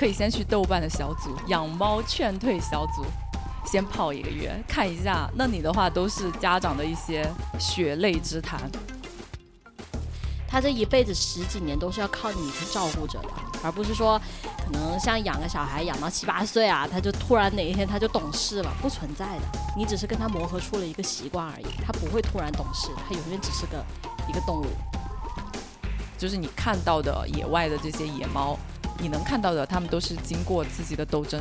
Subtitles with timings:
[0.00, 3.04] 可以先去豆瓣的小组养猫劝退小组，
[3.66, 5.28] 先泡一个月，看一下。
[5.34, 8.58] 那你的话都是家长的一些血泪之谈。
[10.48, 13.28] 他这一辈子十几年都是要靠你去照顾着的，
[13.62, 14.18] 而不是说
[14.64, 19.42] 可能像养个小孩养到七八岁啊，他就突然哪一天他就懂事了，不存在的。
[19.76, 23.84] 你只是跟他磨合出了一个习惯而已，他不会突然懂事，他永远只是个
[24.26, 24.66] 一个动物。
[26.16, 28.58] 就是你看到的野外的这些野猫，
[29.00, 31.40] 你能看到的，他们都是经过自己的斗争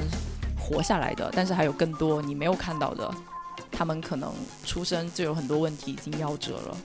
[0.58, 3.13] 活下来的，但是还有更多你没有看到的，
[3.72, 4.34] 他们可能
[4.66, 6.77] 出生就有很多问题已经夭折了。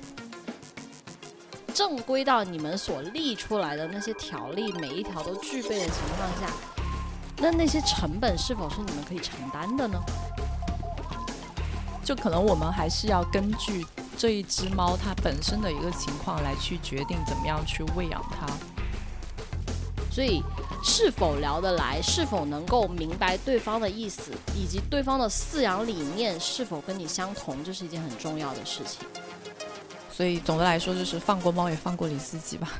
[1.72, 6.52] 正规到你们所立出来的那些条例，每一条都具备的情况下，
[7.38, 9.98] 那那些成本是否是你们可以承担的呢？
[12.04, 13.84] 就可能我们还是要根据
[14.16, 18.46] 这一只猫它本身的一个情况来去决定怎么样去喂养它。
[20.14, 20.40] 所以，
[20.84, 29.04] 是否聊得来，是否能够明白对方的意思，以及对方的饲养理念是否跟你相同，这是一件很重要的事情。
[30.12, 32.74] 所以总的来说，就是放过猫也放过你自己吧。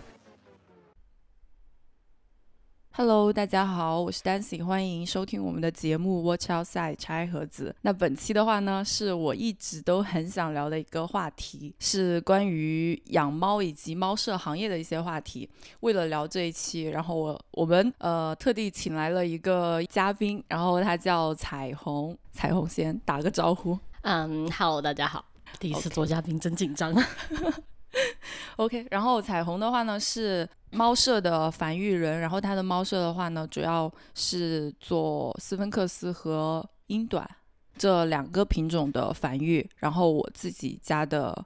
[2.96, 7.74] Hello，大家好，我是 Dancing，欢迎收听我们的节目 Watch Outside 拆盒子。
[7.82, 15.50] 那本期的话呢，是我一直都很想聊的一个话题，是关于养猫以及猫舍行业的一些话题。
[15.80, 23.76] 为了聊这一期，然后我我们呃特地请来了一个嘉宾，然后他叫彩虹，彩虹先打个招呼。
[24.02, 25.24] 嗯，Hello，大家好。
[25.58, 26.94] 第一次做嘉宾真紧张。
[28.56, 37.28] OK，然后彩虹的话呢是猫舍的繁育人，然后它的猫舍的话呢主要是做斯芬克斯和英短
[37.76, 41.44] 这两个品种的繁育，然后我自己家的。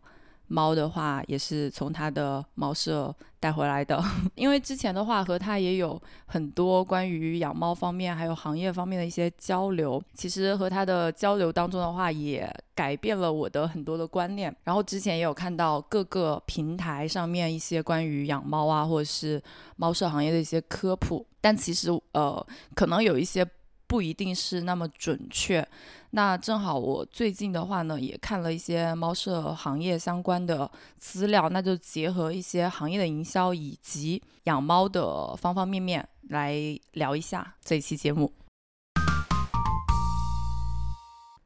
[0.51, 4.03] 猫的话也是从它的猫舍带回来的，
[4.35, 10.03] 因为之前的话和他也有很多关于养猫方面还有行业方面的一些交流。
[10.15, 14.55] 其实和他的交流当中的话，也改变了我的很多的观念。
[14.65, 19.43] 然后之前也有看到各个平台上面一些关于养猫啊或者是
[19.77, 22.45] 猫舍行业的一些科普，但其实呃
[22.75, 23.47] 可能有一些。
[23.89, 25.67] 不一定是那么准确。
[26.11, 36.55] 那正好我最近的话呢，也看了一些猫舍行业相关的资料，那就结合一些行业的营销以及养猫的方方面面来
[36.93, 38.33] 聊一下这一期节目。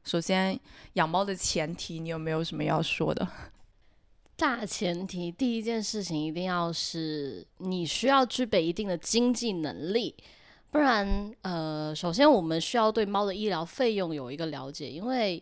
[0.03, 0.59] 首先，
[0.93, 3.25] 养猫的前提，你有没有什么要说的？
[4.35, 10.15] 大前提，第一件事情一定要是你需要具备一定的经济能力。
[10.73, 15.41] 不然，呃，首先我们需要对猫的医疗费用有一个了解，因为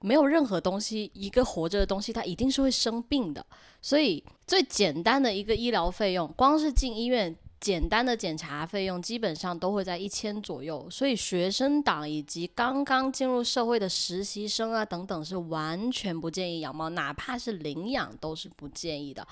[0.00, 3.44] 没有任何东西，一个活着的东西，它一定是会生病的。
[3.82, 10.88] 所以最简单的一个医疗费用，光是进医院简单的检查费用，基本上都会在一千左右。
[10.90, 19.28] 所以学生党以及刚刚进入社会的实习生啊等等，是完全不建议养猫，哪怕是领养都是不建议的。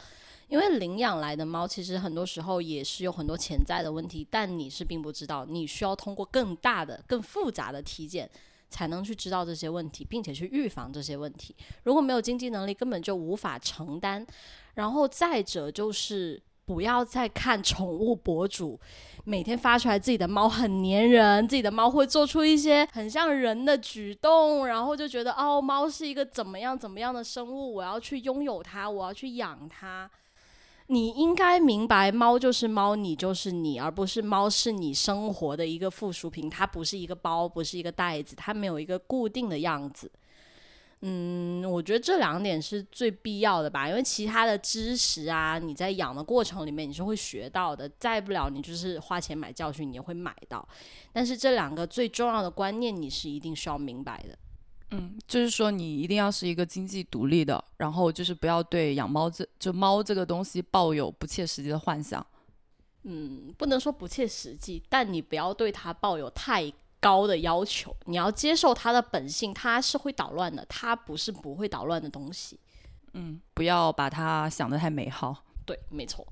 [0.49, 8.29] 因为领养来的猫，其实很多时候也是有很多潜在的问题，但你是并不知道，你需要通过更大的、更复杂的体检，
[8.71, 11.55] 才能去知道这些问题，并且去预防这些问题。
[11.85, 14.27] 如果没有经济能力，根本就无法承担。
[14.75, 18.79] 然后再者就是，不要再看宠物博主
[19.25, 30.09] 每天发出来自己的猫很粘人，自己的猫会做出一些很像人的举动，然后就觉得哦，猫是一个怎么样怎么样的生物，我要去拥有它，我要去养它。
[30.91, 36.49] 你应该明白，猫就是猫，你就是你，而不是猫是你生活的一个附属品。
[36.49, 40.11] 它不是一个包，不是一个袋子，它没有一个固定的样子。
[41.03, 50.67] 嗯，我觉得这两点是最必要的吧，因为其他的知识啊，你在养的过程里面你是会学到的，再不了你就是花钱买教训，你也会买到。
[51.13, 54.37] 但是这两个最重要的观念，你是一定需要明白的。
[54.91, 62.27] 嗯，就是说你一定要是一个经济独立的，然后就是不要对养猫这就猫这个东西抱有不切实际的幻想。
[63.03, 67.95] 嗯，不能说不切实际，但你不要对它抱有太高的要求。
[68.07, 72.59] 你要接受它的本性，它是会捣乱的，它不是不会捣乱的东西。
[73.13, 75.45] 嗯，不要把它想得太美好。
[75.67, 76.27] 对，没错。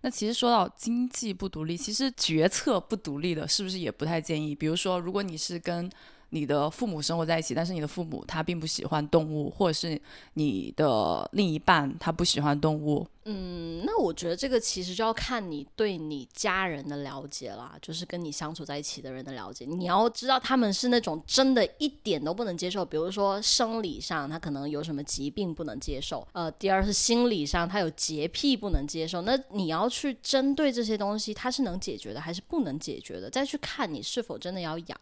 [0.00, 4.54] 那其实说到经济不独立，其实决策不独立的，是不是也不太建议？
[4.54, 5.90] 比如说，如果你是跟
[6.34, 9.98] 你的父母生活在一起，但是你的父母他并不喜欢动物，或者是
[10.32, 13.06] 你的另一半他不喜欢动物。
[13.26, 19.64] 嗯，那我觉得这个其实就要看你对你家人的了解啦，就是跟你相处在一起的人的了解。
[19.64, 29.22] 你要知道他们是那种真的一点都不能接受，比如说生理上他可能有什么疾病不能接受，呃，第二是心理上他有洁癖不能接受。
[29.22, 35.00] 那你要去针对这些东西，他是能解决的还是不能解决的，再去看你是否真的要养。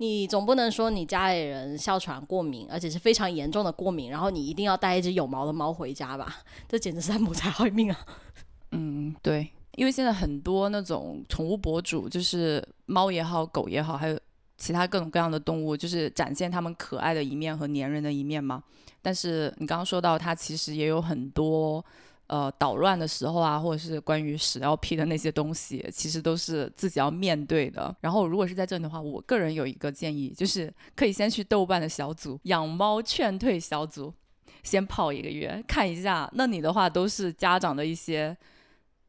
[0.00, 6.38] 你总不能说你家里人哮喘过敏，而且是非常严重的过敏，然后你一定要带一只有毛的猫回家吧？
[6.66, 7.98] 这简直是在谋财害命啊！
[8.72, 14.18] 嗯，对，因为现在很多那种宠物博主，就是猫也好，狗也好，还有
[14.56, 18.62] 其他各种各样的动物，就是展现它们可爱的一面和粘人的一面嘛。
[19.02, 21.84] 但是你刚刚说到，它其实也有很多。
[22.30, 27.92] 呃，捣乱的时候啊，或者是关于屎尿屁的那些东西，其实都是自己要面对的。
[28.00, 34.14] 然后，如果是在这里的话，我个人有一个建议，就是可以先去豆瓣的小组“养猫劝退小组”，
[34.62, 38.36] 先泡一个月，看一下那里的话都是家长的一些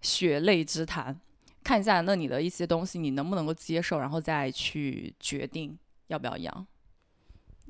[0.02, 1.16] 血泪之谈，
[1.64, 5.78] 看一下那里的一些东西你能不能够接受，然后再去决定
[6.08, 6.66] 要不要养。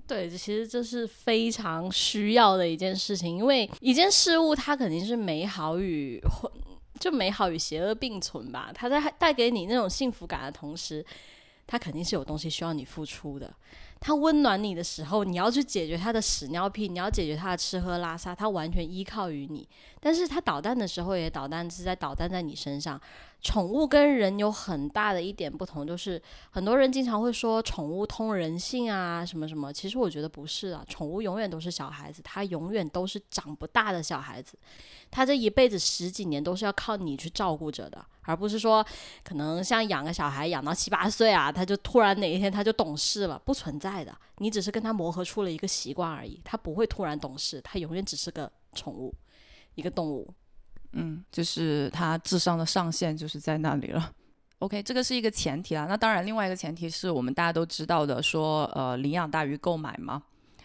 [0.07, 6.21] 对，其实这是非常需要的一件事情，因为一件事物它肯定是美好与
[7.00, 8.71] 就美好与邪恶并存吧。
[8.74, 11.06] 它在带给你那种幸福感的同时，
[11.65, 13.53] 它肯定是有东西需要你付出的。
[14.00, 19.68] 它温暖你的时候，你要去解决它的屎尿屁，你要解决它的吃喝拉撒，它完全依靠于你。
[20.01, 23.00] 但是它捣蛋的时候也捣蛋，是在捣蛋在你身上。
[23.44, 26.21] 宠物跟人有很大的一点不同，就是
[26.51, 29.74] 很多人经常会说宠物通人性啊，什么什么。
[29.74, 34.56] 其实我觉得不是啊，宠物永远都是小孩子，它永远都是长不大的小孩子，
[35.09, 38.86] 它这一辈子十几年都是要靠你去照顾着的，而不是说
[39.24, 44.15] 可能像养个小孩养到七八岁啊，他就突然哪一天他就懂事了，不存在的。
[44.38, 49.12] 你只是跟他磨合出了一个习惯而已，他不会突然懂事，他永远只是个宠物，
[49.75, 50.33] 一个动物。
[50.94, 54.12] 嗯，就是它智商的上限就是在那里了。
[54.59, 55.85] OK，这个是一个前提啦。
[55.88, 60.21] 那当然，另外一个前提是我们大家都知道的，说呃，领养大于购买嘛。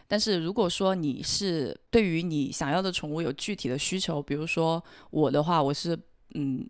[0.08, 5.98] 但是如果说你是对于你想要的宠物有具体的需求，比如说我的话，我是
[6.34, 6.68] 嗯。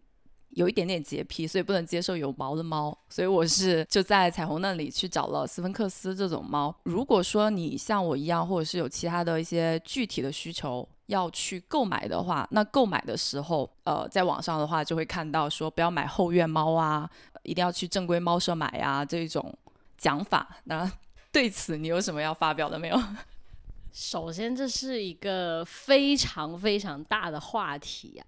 [0.50, 6.74] 有一点点洁癖，所以不能接受有毛的猫，所以我是就在彩虹那里去找了斯芬克斯这种猫。
[6.84, 17.08] 如果说你像我一样，或者是有其他的一些具体的需求要去购买的话，那购买的时候，呃，在网上的话就会看到说不要买后院猫啊，
[17.42, 19.52] 一定要去正规猫舍买呀这种
[19.96, 20.48] 讲法。
[20.64, 20.90] 那
[21.32, 23.02] 对此你有什么要发表的没有？
[23.92, 28.24] 首先，这是一个非常非常大的话题呀，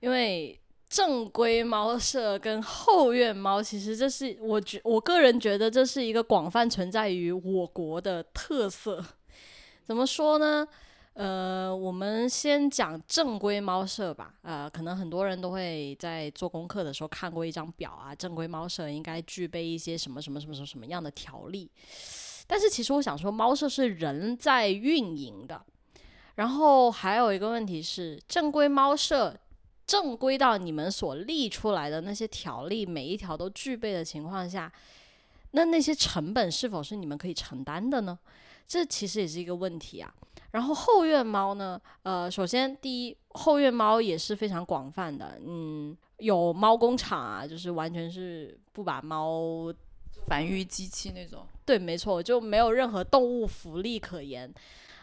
[0.00, 0.58] 因为。
[0.92, 9.02] 正规猫舍跟后院猫，其实这是我觉我个人觉得这是一个广泛存在于我国的特色。
[9.82, 10.68] 怎么说呢？
[11.14, 14.34] 呃，我们先讲正规猫舍吧。
[14.42, 21.70] 呃，可能很多人都会在做功课的时候看过一张表啊，正规猫舍应该具备一些什么什么什么什么什么样的条例。
[22.46, 25.62] 但是其实我想说，猫舍是人在运营的。
[26.36, 29.38] 然后还有一个问题是，正规猫舍。
[29.84, 34.72] 正规到你们所立出来的那些条例，每一条都具备的情况下，
[35.50, 38.18] 那那些成本是否是你们可以承担的呢？
[38.66, 40.14] 这其实也是一个问题啊。
[40.52, 41.80] 然后后院猫呢？
[42.02, 49.72] 呃，首先第一，后院猫也是非常广泛的，嗯，有猫工厂啊，就是完全是不把猫
[50.26, 51.46] 繁育机器那种。
[51.64, 54.52] 对，没错，就没有任何动物福利可言。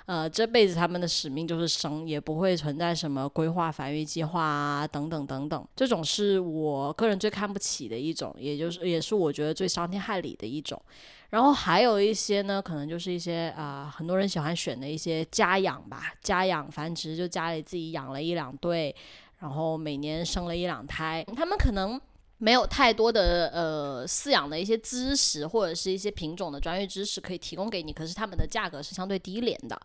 [0.05, 5.67] 呃，这辈子他们的使命就是生，也不会存在什么规划繁育计划啊，等等等等。
[5.75, 10.81] 这种是我个人最看不起的一种，也就是也是我觉得最伤天害理的一种。
[11.29, 18.95] 然后还有一些呢，可能就是一些啊，很多人喜欢选的一些家养吧，家养繁殖，就家里自己养了一两对，
[19.39, 22.00] 然后每年生了一两胎，他们可能。
[22.39, 29.79] 没有太多的呃饲养的一些知识或者是一些品种的专业知识可以提供给你，可是他们的价格是相对低廉的，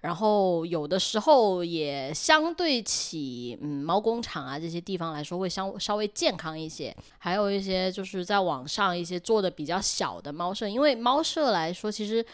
[0.00, 12.24] 然后有的时候也相对起嗯猫工厂啊这些地方来说会相稍微健康一些，还有一些就是在网上一些做的比较小的猫舍，因为猫舍来说其实。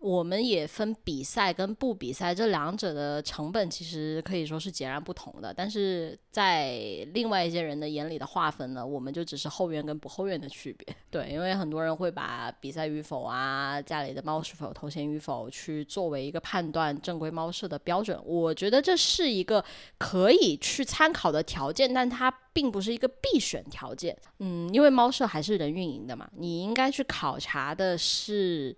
[0.00, 5.52] 我们也分比赛跟不比赛，这两者的成本其实可以说是截然不同的。
[5.52, 10.96] 但是在另外一些人的眼里的划分呢，我们就只是后院跟不后院的区别。
[11.10, 18.18] 对，因为很多人会把比赛与否啊，家里的猫是否头衔与否，去作为一个判断正规猫舍的标准。
[18.24, 19.62] 我觉得这是一个
[19.98, 24.16] 可以去参考的条件，但它并不是一个必选条件。
[24.38, 28.74] 嗯，因为猫舍还是人运营的嘛，你应该去考察的是。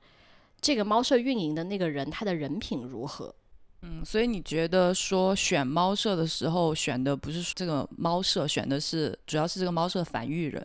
[0.62, 3.34] 这个猫舍运营的那个人，他的人品如何？
[3.82, 10.64] 嗯，所以你觉得说选猫舍的时候选的不是这个猫舍，选的是主要是这个猫舍的繁育人。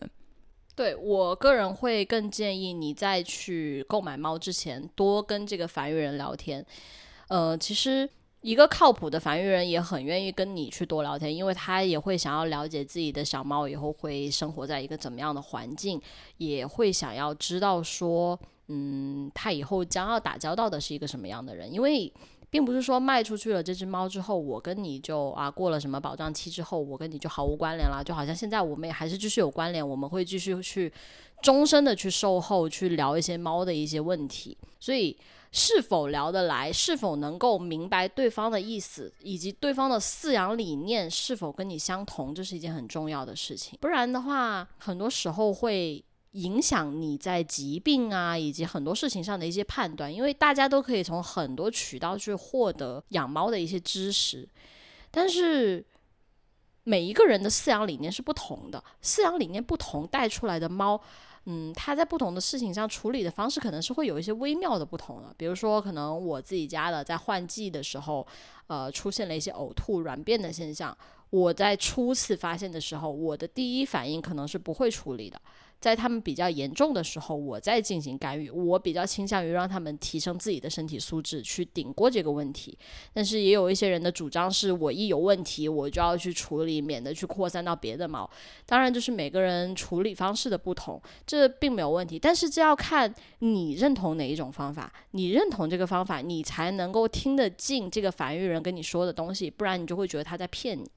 [0.75, 6.63] 对我个人会更建议你在去购买猫之前，多跟这个繁育人聊天。
[7.29, 8.07] 呃，其实
[8.41, 15.99] 一个靠谱的繁育人也很愿意跟你去多聊天，因为他也会想要了解自己的小猫以后会生活在一个怎么样的环境，
[16.37, 22.11] 也会想要知道说，嗯，他以后将要打交道的是一个什么样的人，因为。
[22.49, 28.01] 并不是说卖出去了这只猫之后，我跟你就啊过了什么保障期之后，我跟你就毫无关联了。
[28.01, 30.91] 就好像现在我们也还是继续有关联，我们会继续去
[31.41, 34.57] 终身的去售后，去聊一些猫的一些问题。
[34.79, 35.15] 所以
[35.51, 43.77] 是否聊得来，是否能够明白对方的意思，以及对方的饲养理念是否跟你相同，这是一件很重要的事情。
[43.81, 46.01] 不然的话，很多时候会。
[46.31, 54.47] 影响你在疾病啊以及很多事情上的一些判断，因为大家都可以从很多渠道去获得养猫的一些知识，
[55.09, 55.83] 但是
[56.83, 61.01] 每一个人的饲养理念是不同的，饲养理念不同带出来的猫，
[61.45, 65.33] 嗯，它在不同的事情上处理的方式可能是会有一些微妙的不同的。
[65.37, 68.25] 比如说，可能我自己家的在换季的时候，
[68.67, 70.95] 呃，出现了一些呕吐、软便的现象，
[71.29, 75.41] 我在初次发现的时候，我的第一反应可能是不会处理的。
[75.79, 78.49] 在他们比较严重的时候，我再进行干预。
[78.49, 82.77] 我比较倾向于让他们提升自己的身体素质，去顶过这个问题。
[83.13, 88.29] 但是也有一些人的主张是，我一有问题，我就要去处理，免得去扩散到别的猫。
[88.65, 92.17] 当然，就是每个人处理方式的不同，这并没有问题。
[92.17, 100.89] 但是这要看你认同哪一种方法，你认同这个方法，你才能够听得进这个繁育人跟你说的东西，不然你就会觉得他在骗你。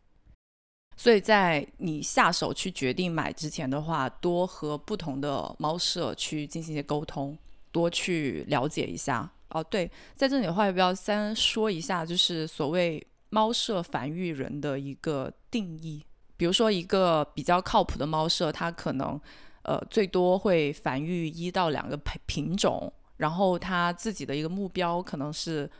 [1.01, 7.35] 所以在你下手去决定买之前的话，多和不同的猫舍去进行一些沟通，
[7.73, 9.27] 多去了解一下。
[9.49, 16.05] 哦，对，在这里的话，要不要先说一下，就是所谓猫舍繁育人的一个定义？
[16.37, 19.19] 比如说，一个比较靠谱的猫舍，它可能
[19.63, 25.71] 呃最多会繁育一到两个品品种，然后它自己的一个目标可能是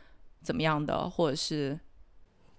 [0.41, 1.79] 怎么样的，或者是。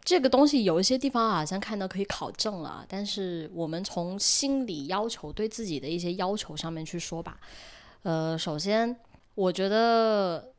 [0.04, 7.38] 这个东西有一些地方好像看到可以考证了，但是我们从心理要求对自己的一些要求上面去说吧。
[8.02, 8.96] 呃，首先，
[9.34, 10.52] 我觉得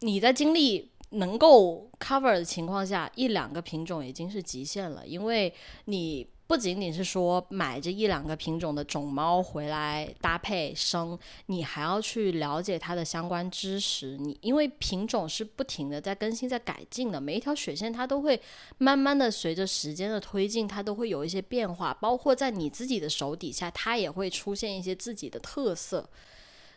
[0.00, 5.52] 你在经历能够 cover 的情况下，一两个品种已经是极限了，因为
[5.86, 6.26] 你。
[6.54, 14.16] 不仅仅是说买这一两个品种的种猫回来搭配生，你还要去了解它的相关知识。
[14.16, 18.40] 你因为品种是不停的在更新、在改进的，每一条血线它都会
[18.78, 21.92] 慢慢的随着时间的推进，它都会有一些变化。
[21.92, 26.08] 包括在你自己的手底下，它也会出现一些自己的特色。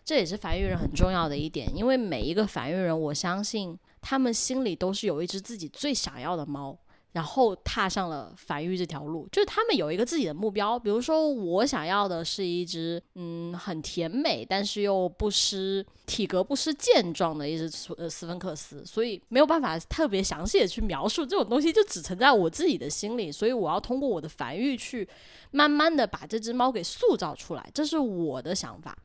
[0.03, 6.75] 这也是繁育人很重要的一点，因为每一个繁育人，我相信他们心里都是有一只自己最想要的猫。
[7.13, 10.77] 然后踏上了繁育这条路，就是他们有一个自己的目标。
[10.77, 18.85] 比如说，我想要的是一只嗯很甜美，但是又不失体格不失健壮的一只斯斯芬克斯。
[18.85, 23.31] 所以没有办法特别详细的去描述这种东西，就只存在我自己的心里。
[23.31, 25.07] 所以我要通过我的繁育去
[25.51, 28.95] 慢慢的把这只猫给塑造出来，这是我的想法。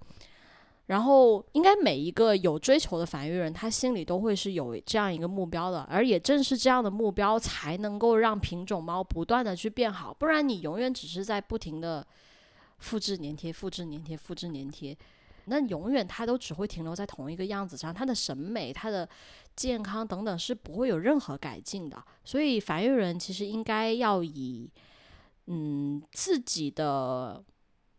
[0.92, 10.12] 然后，应该每一个有追求的繁育人，他心里都会是有这样一个目标的，而也正是这样的目标，才能够让品种猫不断的去变好。
[10.12, 12.06] 不然，你永远只是在不停的
[12.76, 14.94] 复制粘贴、复制粘贴、复制粘贴，
[15.46, 19.08] 那永远它都只会停留在同一个样子上，它的审美、它的
[19.56, 22.04] 健康等等是不会有任何改进的。
[22.22, 24.68] 所以，繁育人其实应该要以
[25.46, 27.42] 嗯自己的。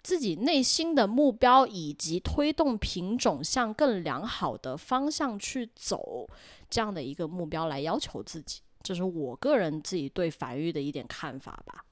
[0.04, 6.30] 自己内心的目标，以及推动品种向更良好的方向去走，
[6.70, 11.86] 这样的一个目标来要求自己，这是我个人自己对繁育的一点看法吧。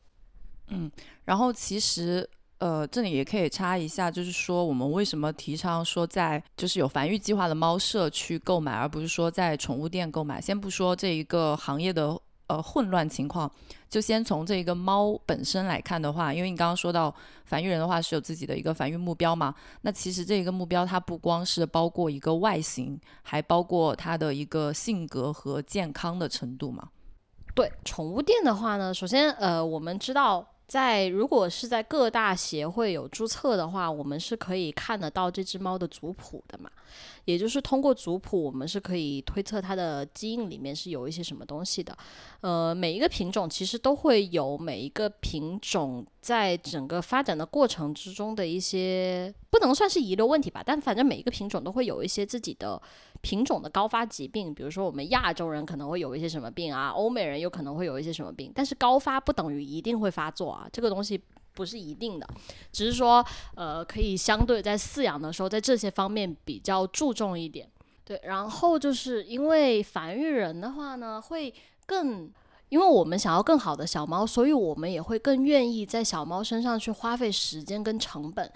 [0.68, 0.92] 嗯，
[1.24, 10.42] 然后其实呃，这里也可以插一下，就是说我们为什么提倡说在就是有繁育计划的猫舍去购买，而不是说在宠物店购买。
[10.42, 12.22] 先不说这一个行业的。
[12.52, 13.50] 呃，混乱情况，
[13.90, 17.14] 就先从这个猫本身来看的话，因为你刚刚说到
[17.46, 26.90] 繁育人的话是有自己的一个繁育目标嘛，那其实这个目标它不光是包括一个外形，还包括它的一个性格和健康的程度嘛。
[27.56, 30.46] 对，宠物店的话呢，首先呃，我们知道。
[30.72, 36.72] 在如果是在各大协会有注册的话，我们是可以看得到这只猫的族谱的嘛？
[37.32, 41.98] 也就是通过族谱，我们是可以推测它的基因里面是有一些什么东西的。
[42.42, 52.82] 呃，每一个品种其实都会有每一个品种在整个发展的过程之中的一些不能算是遗留问题吧，但反正每一个品种都会有一些自己的
[53.22, 61.22] 品种的高发疾病，比如说我们亚洲人可能会有一些什么病啊，欧美人有可能会有一些什么病，但是高发不等于一定会发作啊，这个东西
[61.54, 62.28] 不是一定的，
[62.72, 67.70] 只是说呃可以相对在饲养的时候在这些方面比较注重一点。
[68.04, 71.54] 对，然后就是因为繁育人的话呢，会
[71.86, 72.30] 更，
[72.70, 78.52] 因为我们想要更好的小猫，所以我们也会更愿意在小猫身上去花费时间跟成本。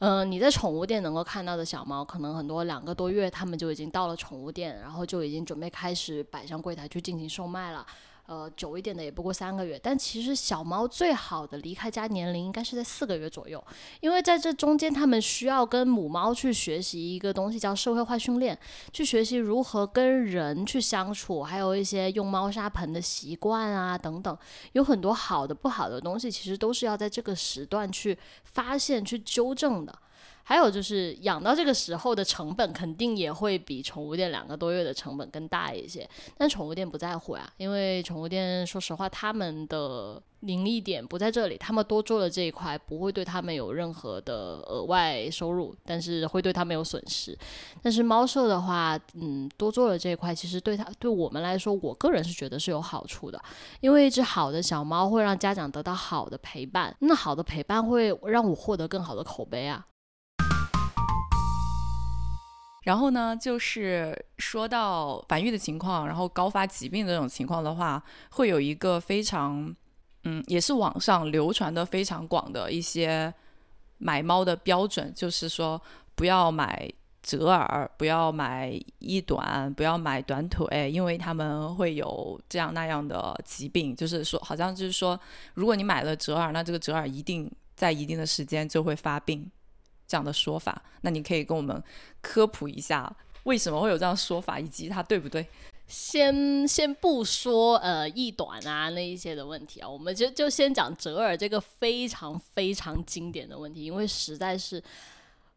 [0.00, 7.86] 嗯，你在宠物店能够看到的小猫，可能很多两个多月，他们就已经到了宠物店，然后就已经准备开始摆上柜台去进行售卖了。
[8.26, 13.62] 呃，久一点的也不过三个月，但其实小猫最好的离开家年龄应该是在四个月左右，
[14.00, 18.58] 因为在这中间，它们需要跟母猫去学习一个东西叫社会化训练，
[18.94, 24.36] 去学习如何跟人去相处，还有一些用猫砂盆的习惯啊等等，
[24.72, 29.94] 有很多好的不好的东西，其实都是要在这个时段去发现、去纠正的。
[30.44, 47.36] 还有就是养到这个时候的成本肯定也会比宠物店两个多月的成本更大一些，但宠物店不在乎呀，因为宠物店说实话他们的盈利点不在这里，他们多做了这一块不会对他们有任何的额外收入，但是会对他们有损失。
[47.82, 53.42] 但是猫舍的话，嗯，多做了这一块，其实对它对我们来说，我个人是觉得是有好处的，
[53.80, 59.86] 因为一只好的小猫会让家长得到好的陪伴，那好的陪伴会让我获得更好的口碑啊。
[62.84, 69.74] 然后呢，就是说到繁育的情况，然后高发疾病这种情况的话，会有一个非常，
[70.24, 73.32] 嗯，也是网上流传的非常广的一些
[73.96, 75.80] 买猫的标准，就是说
[76.14, 76.86] 不要买
[77.22, 83.96] 折耳，不要买一短，不要买短腿，因为他们会有这样那样的疾病。
[83.96, 85.18] 就是说，好像就是说，
[85.54, 89.50] 如果你买了折耳，那这个折耳一定在一定的时间就会发病。
[90.06, 91.82] 这样的说法，那你可以跟我们
[92.24, 95.46] 科普一下为什么会有这样说法，以及它对不对？
[95.86, 104.82] 先先不说呃异短啊那一些的问题啊，我们就就先讲折耳这个非常非常经典的问题，因为实在是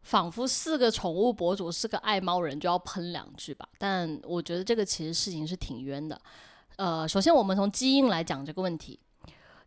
[0.02, 3.66] 仿佛四个宠物博主是个爱猫人就要喷两句吧。
[3.78, 6.20] 但我觉得这个其实事情是挺冤的。
[6.76, 9.00] 呃，首先我们从基因来讲这个问题，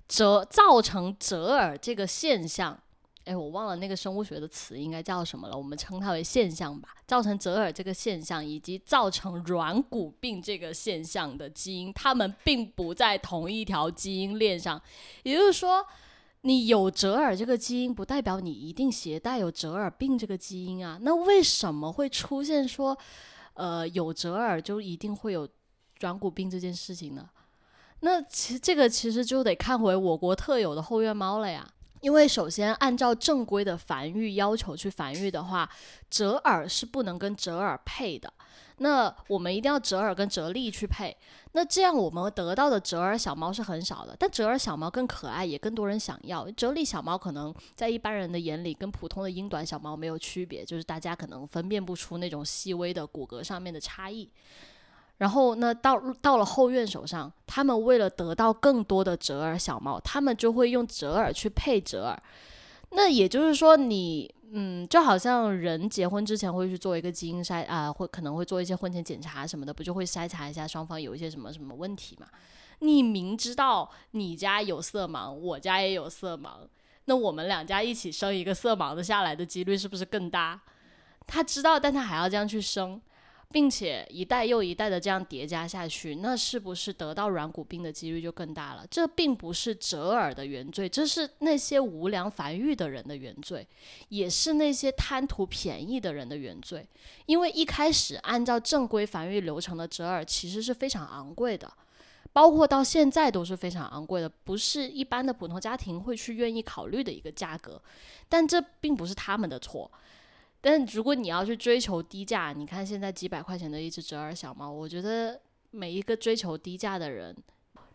[0.08, 2.80] 折造成折耳这个现象。
[3.25, 6.89] 哎，我忘了那个生物学的词应该叫什么了，我们称它为现象吧。
[7.05, 14.81] 造成折耳这个现象，以及造成软骨病这个现象的基因，它们并不在同一条基因链上。
[15.23, 15.86] 也就是说，
[16.41, 20.97] 你有折耳这个基因，不代表你一定携带有折耳病这个基因啊。
[21.01, 22.97] 那为什么会出现说，
[23.53, 25.47] 呃，有折耳就一定会有
[25.99, 27.29] 软骨病这件事情呢？
[27.99, 31.71] 那其实这个其实就得看回我国特有的后院猫了呀。
[32.01, 35.69] 因为首先按照正规的繁育要求去繁育的话，
[36.09, 38.31] 折耳是不能跟折耳配的。
[38.77, 41.15] 那我们一定要折耳跟折立去配。
[41.51, 46.49] 那这样我们得到的折耳小猫是很少的，但折耳小猫更可爱，也更多人想要。
[46.51, 54.27] 折立小猫可能在一般人的眼里跟普通的英短小猫没有区别，就是大家可能分辨不出那种细微的骨骼上面的差异。
[55.21, 62.23] 然后呢，到到了后院手上，他们为了得到更多的折耳小猫，他们就会用折耳去配折耳。
[62.89, 72.25] 那也就是说，你嗯，就好像人结婚之前会去做一个基因筛啊，会可能会做一些婚前检查什么的，不就会筛查一下双方有一些什么什么问题嘛？
[72.79, 76.67] 你明知道你家有色盲，我家也有色盲，
[77.05, 80.60] 那我们两家一起生一个色盲的下来的几率是不是更大？
[81.27, 82.99] 他知道，但他还要这样去生。
[83.51, 88.85] 并且一代又一代的这样叠加下去，那是不是得到软骨病的几率就更大了？
[88.89, 93.67] 这并不是折耳的原罪，这是那些无良繁育的人的原罪，
[94.09, 96.87] 也是那些贪图便宜的人的原罪。
[97.25, 101.71] 因为一开始按照正规繁育流程的折耳其实是非常昂贵的，
[102.33, 107.81] 包括到现在都是非常昂贵的，不是一般的普通家庭会去愿意考虑的一个价格。
[108.29, 109.91] 但这并不是他们的错。
[110.62, 117.36] 但如果你要去追求低价，你看现在几百块钱的一只折耳小猫，我觉得每一个追求低价的人，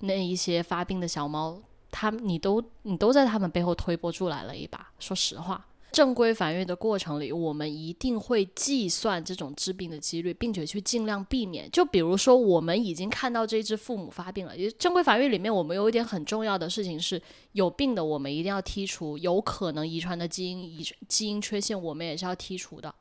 [0.01, 5.65] 那一些发病的小猫，他你都你都在他们背后推波助澜了一把，说实话。
[5.93, 11.71] 正规繁育的过程里，我们一定会计算这种致病的几率，并且去尽量避免。
[11.71, 17.21] 就比如说，我们已经看到这只父母发病了，也正规繁育里面，我们有一点很重要的事情是，
[17.53, 22.95] 有病的我们一定要剔除，有可能遗传的基因遗基因缺陷，我们也是要剔除的。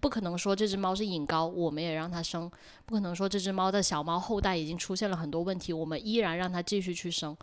[0.00, 2.50] 不可能说这只猫是隐高，我们也让它生；
[2.84, 7.36] 不可能说这只猫的小猫后代已经出现了很多问题，我们依然让它继续去生。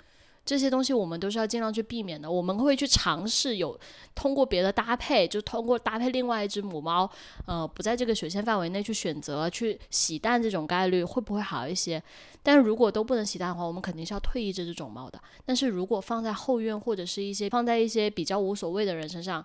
[0.46, 2.30] 这些东西我们都是要尽量去避免的。
[2.30, 3.78] 我们会去尝试有
[4.14, 7.10] 通过别的搭配，就通过搭配另外一只母猫，
[7.48, 12.02] 呃，不在这个血线范围内去选择去洗蛋这种概率会不会好一些？
[12.44, 15.20] 但如果都不能洗蛋的话，我们肯定是要退一只这种猫的。
[15.46, 19.44] 但是如果放在后院或者是一些放在一些比较无所谓的人身上，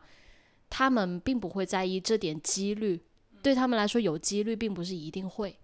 [0.69, 3.01] 他们并不会在意这点几率，
[3.43, 5.57] 对他们来说有几率并不是一定会。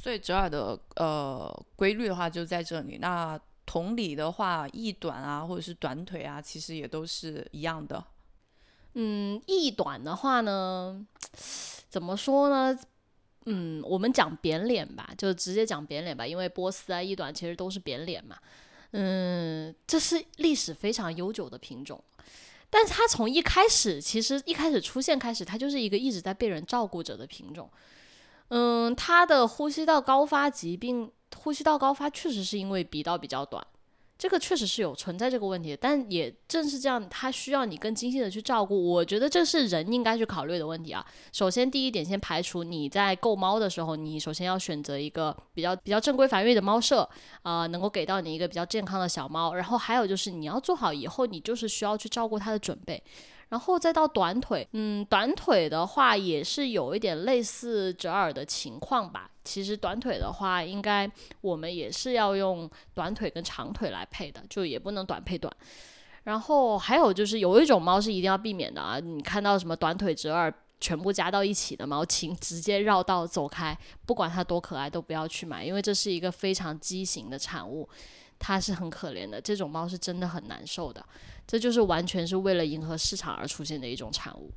[0.00, 0.02] OK。
[0.02, 2.98] 所以折耳的呃规律的话就在这里。
[2.98, 8.02] 那同理的话，翼短啊，或者是短腿啊，其实也都是一样的。
[8.94, 11.06] 嗯，翼短的话呢，
[11.88, 12.76] 怎么说呢？
[13.46, 18.36] 嗯，我们讲扁脸吧，就直接讲扁脸吧，因为波斯啊、翼短其实都是扁脸嘛。
[18.92, 22.02] 嗯，这是历史非常悠久的品种，
[22.68, 27.70] 但是它从一开始，其实一开始出现开始，它就是一个一直在被人照顾着的品种。
[28.50, 33.64] 嗯，它的呼吸道高发疾病，呼吸道高发确实是因为鼻道比较短，
[34.18, 35.78] 这个确实是有存在这个问题。
[35.80, 38.90] 但也正是这样，它需要你更精细的去照顾。
[38.90, 41.06] 我觉得这是人应该去考虑的问题啊。
[41.32, 47.08] 首先，第一点，先排除你在购猫的时候，你首先要选择一个比较比较正规繁育的猫舍，
[47.42, 49.54] 啊，能够给到你一个比较健康的小猫。
[49.54, 53.00] 然后还有就是你要做好以后，你就是需要去照顾它的准备。
[53.50, 59.30] 然后再到短腿，嗯，短腿的话也是有一点类似折耳的情况吧。
[59.44, 61.10] 其实短腿的话，应该
[61.40, 65.52] 我们也是要用短腿跟长腿来配的，就也不能短配短。
[66.24, 77.88] 然后还有就是有一种猫是一定要避免的啊，你看到什么短腿折耳全部加到一起的猫，请直接绕道走开，不管它多可爱都不要去买，因为这是一个非常畸形的产物，
[78.38, 81.04] 它是很可怜的，这种猫是真的很难受的。
[81.50, 84.52] 这就是完全是为了迎合市场而出现的一种产物。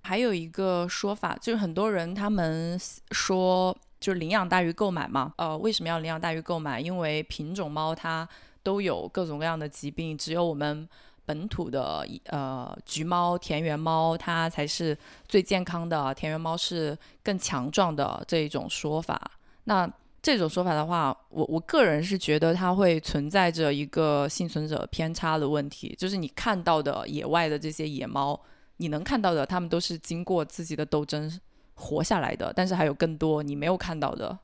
[0.00, 2.78] 还有一个说法，就是很多人他们
[3.10, 5.34] 说，就是领养大于购买嘛。
[5.38, 6.80] 呃，为什么要领养大于购买？
[6.80, 8.28] 因为品种猫它
[8.62, 10.88] 都有各种各样的疾病，只有我们
[11.26, 19.20] 本土的呃橘猫、田园猫它才是最健康的，田园猫是更强壮的这一种说法。
[19.64, 28.38] 那这种说法的话，我我个人是觉得它会存在着一个幸存者偏差的问题，就是你看到的野外的这些野猫，
[28.76, 31.40] 你能看到的，它们都是经过自己的斗争
[31.74, 34.38] 活下来的，但是还有更多你没有看到的，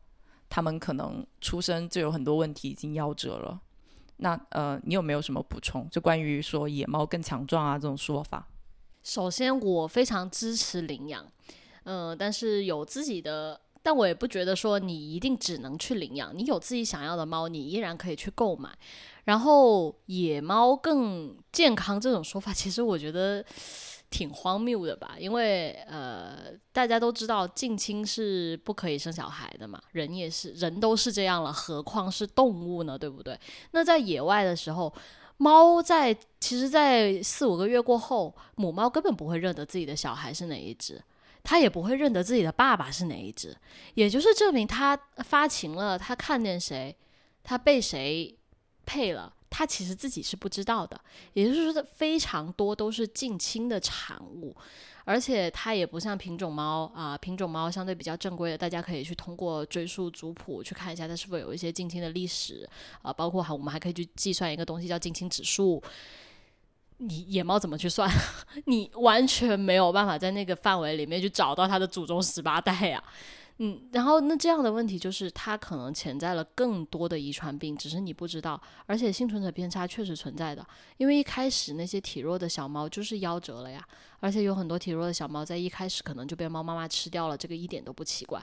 [0.49, 3.61] 它们可能出生就有很多问题已经夭折了。
[4.17, 5.87] 那呃，你有没有什么补充？
[5.91, 8.49] 就关于说野猫更强壮啊这种说法？
[9.03, 11.31] 首先，我非常支持领养，
[11.85, 13.61] 嗯，但是有自己的。
[13.87, 18.69] 但我也不觉得说你一定只能去领养，你有自己想要的猫，你依然可以去购买。
[19.27, 23.45] 然后野猫更健康这种说法，其实我觉得
[24.11, 25.15] 挺荒谬的吧？
[25.21, 32.99] 因为呃，大家都知道近亲是不可以生小孩的嘛，人也是，人都是这样了，何况是动物呢？
[32.99, 33.39] 对不对？
[33.71, 34.93] 那在野外的时候，
[35.37, 41.01] 猫在其实，在四五个月过后，母猫根本不会认得自己的小孩是哪一只。
[41.49, 43.57] 他也不会认得自己的爸爸是哪一只，
[43.95, 46.97] 也就是证明他发情了，他看见谁，
[47.45, 48.37] 他被谁
[48.85, 51.01] 配了，他其实自己是不知道的。
[51.35, 54.57] 也就是说，非常多都是近亲的产物，
[55.05, 62.69] 而且它也不像品种猫啊，品种猫相对比较正规的，大家可以去通过追溯族谱去看一下它是否有一些近亲的历史
[63.03, 65.81] 啊，包括还我们还可以去计算一个东西叫近亲指数。
[66.99, 68.11] 你野猫怎么去算？
[68.67, 73.03] 你完全没有办法在那个范围里面去找到它的祖宗十八代呀。
[73.59, 78.61] 嗯，然后那这样的问题就是它可能潜在了更多的遗传病，只是你不知道。
[78.85, 80.67] 而且幸存者偏差确实存在的，
[80.99, 83.83] 因为一开始那些体弱的小猫就是夭折了呀。
[84.21, 88.43] 而且有很多体弱的小猫在一开始可能就被猫妈妈吃掉了，这个一点都不奇怪。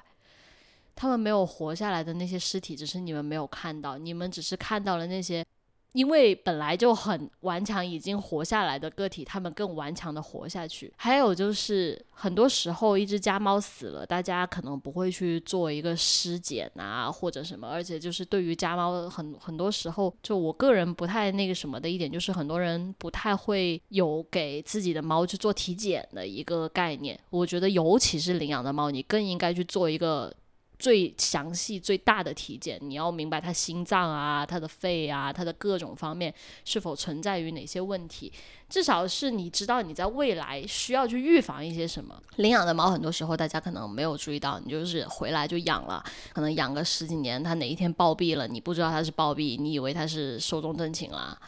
[0.96, 5.46] 他们没有活下来的那些尸体，只是你们没有看到，你们只是看到了那些。
[5.94, 10.92] 因为本来就很顽强，已经活下来的个体，他们更顽强的活下去。
[10.98, 17.68] 还有就是，很多时候一只家猫死了，大家可能不会去做一个尸检啊，或者什么。
[17.68, 27.20] 而且就是对于家猫，很很多时候，就我个人不太那个什么的一点，就是很多人不太会有给自己的猫去做体检的一个概念。
[27.30, 30.34] 我觉得，尤其是领养的猫，你更应该去做一个。
[30.84, 36.34] 最详细、最大的体检，你要明白它心脏啊、它的肺啊、它的各种方面
[36.66, 38.30] 是否存在于哪些问题，
[38.68, 42.22] 至少是你知道你在未来需要去预防一些什么。
[42.36, 51.40] 领养的猫很多时候大家可能没有注意到，你就是回来就养了，可能养个十几年，它哪一天暴毙了，你不知道它是暴毙，你以为它是寿终正寝了。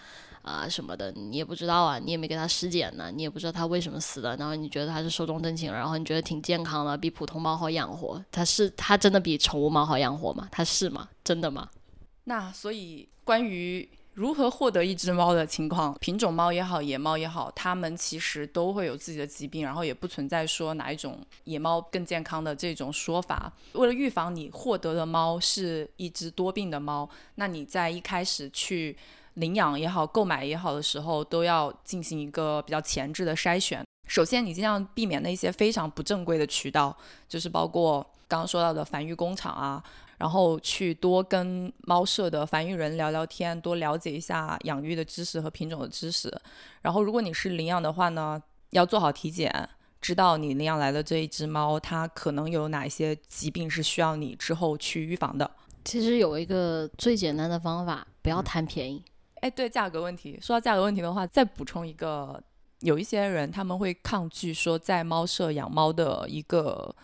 [0.46, 10.48] 啊什么的，你也不知道啊，你也没给他尸检呢，你也不知道他为什么死的，然后你觉得他是寿终正寝，然后你觉得挺健康的，比普通猫好养活，他是他真的比宠物猫好养活吗？
[10.52, 11.10] 他是吗？
[11.24, 11.70] 真的吗？
[12.26, 23.52] 那所以关于如何获得一只猫的情况，品种猫也好，野猫也好，它们其实都会有自己的疾病，然后也不存在说哪一种野猫更健康的这种说法。
[23.74, 28.96] 为了预防你获得的猫是一只多病的猫，那你在一开始去
[29.36, 33.86] 领养也好、购买也好的时候，都要进行一个比较前置的筛选。
[34.08, 36.96] 首先，你尽量避免那些非常不正规的渠道，
[37.30, 39.82] 就是包括刚刚说到的繁育工厂啊。
[40.18, 46.34] 然后去多跟猫舍的繁育人聊聊天，多了解一下养育的知识和品种的知识。
[46.82, 49.68] 然后，如果你是领养的话呢，要做好体检，
[50.00, 55.52] 知道你领养来的这一只猫它可能有哪些疾病是需要你之后去预防的。
[55.84, 59.04] 其实有一个最简单的方法，不要贪便宜。
[59.46, 62.42] 哎，对价格问题，说到价格问题的话，再补充一个，
[62.80, 66.96] 有一些人他们会抗拒说在猫舍养猫的一个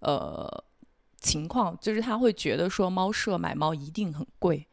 [0.00, 0.64] 呃。
[1.20, 4.66] 情况就是他会觉得说猫舍买猫一定很贵，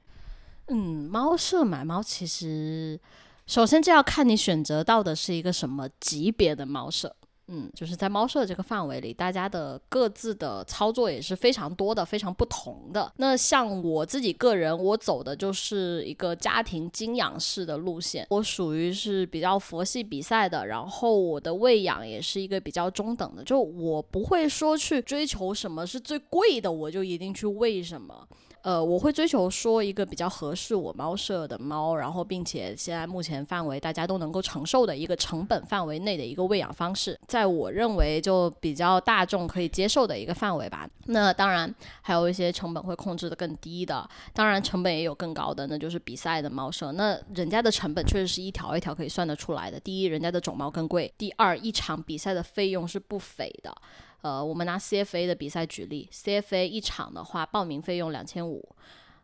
[0.68, 3.00] 嗯，猫舍买猫其实
[3.48, 7.16] 首先就要看你选择到的是一个什么级别的猫舍。
[7.54, 13.12] 嗯，就是在猫舍这个范围里，大家的各自的操作也是非常多的，非常不同的。
[13.18, 28.26] 那像我自己个人，我走的就是一个家庭精养式的路线，我属于是比较佛系比赛的，然后我的喂养也是一个比较中等的，就我不会说去追求什么是最贵的，我就一定去喂什么。
[28.64, 40.88] 呃，我会追求说一个比较合适我猫舍的猫，然后并且现在目前范围大家都能够承受的一个成本范围内的一个喂养方式，在我认为就比较大众可以接受的一个范围吧。
[41.08, 46.92] 那当然还有一些成本会控制的更低的，当然成本也有更高的，那就是比赛的猫舍。
[46.92, 49.80] 那人家的成本确实是一条一条可以算得出来的。
[49.80, 53.76] 第一，人家的种猫更贵；第二，一场比赛的费用是不菲的。
[54.22, 58.68] 呃，我们拿 CFA 的比赛举例，CFA 一场的话，报名费用两千五，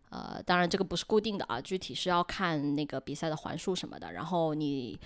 [0.10, 5.00] 呃，当然这个不是固定的啊，具体是要看那个比赛的环数什么的，然后你。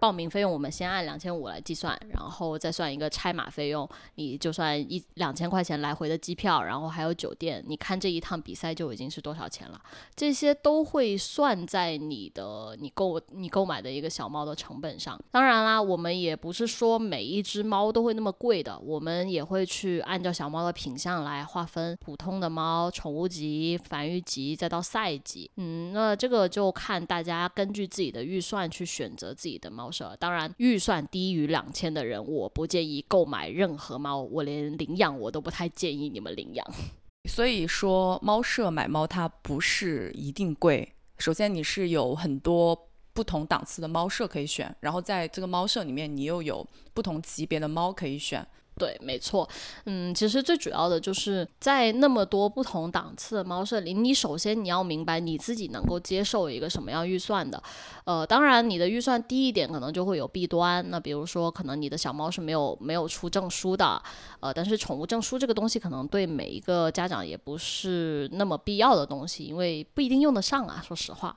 [0.00, 9.78] 报名费用我们先按两千五来计算，然后再算一个拆码费用，你就算一两千块钱来回的机票，然后还有酒店，你看这一趟比赛就已经是多少钱了？
[10.16, 15.20] 这些都会算在你的你购你购买的一个小猫的成本上。
[15.30, 25.50] 当然啦，我们也不是说每一只猫都会那么贵的，我们也会去按照小猫的品相来划分，普通的猫、宠物级、繁育级，再到赛级。
[25.56, 29.89] 嗯，那这个就看大家根据自己的预算去选择自己的猫。
[30.18, 34.20] 当然，预算低于两千的人，我不建议购买任何猫。
[34.20, 36.66] 我连领养我都不太建议你们领养。
[37.28, 40.92] 所以说，猫舍买猫它不是一定贵。
[41.18, 48.46] 首先，你是有很多不同档次的猫舍可以选，然后在这个猫舍里面，你又有不同级别的猫可以选。
[48.80, 49.46] 对，没错，
[49.84, 57.62] 嗯，其实最主要的就是在那么多不同档次的猫舍里，你首先你要明白你自己能够接受一个什么样预算的，
[58.04, 64.02] 呃，当然你的预算低一点可能就会有弊端，那比如说可能你的小猫是没有没有出证书的，
[64.40, 71.36] 呃，但是宠物证书这个东西可能对每一个家长也不是那么必要的东西，因为不一定用得上啊，说实话。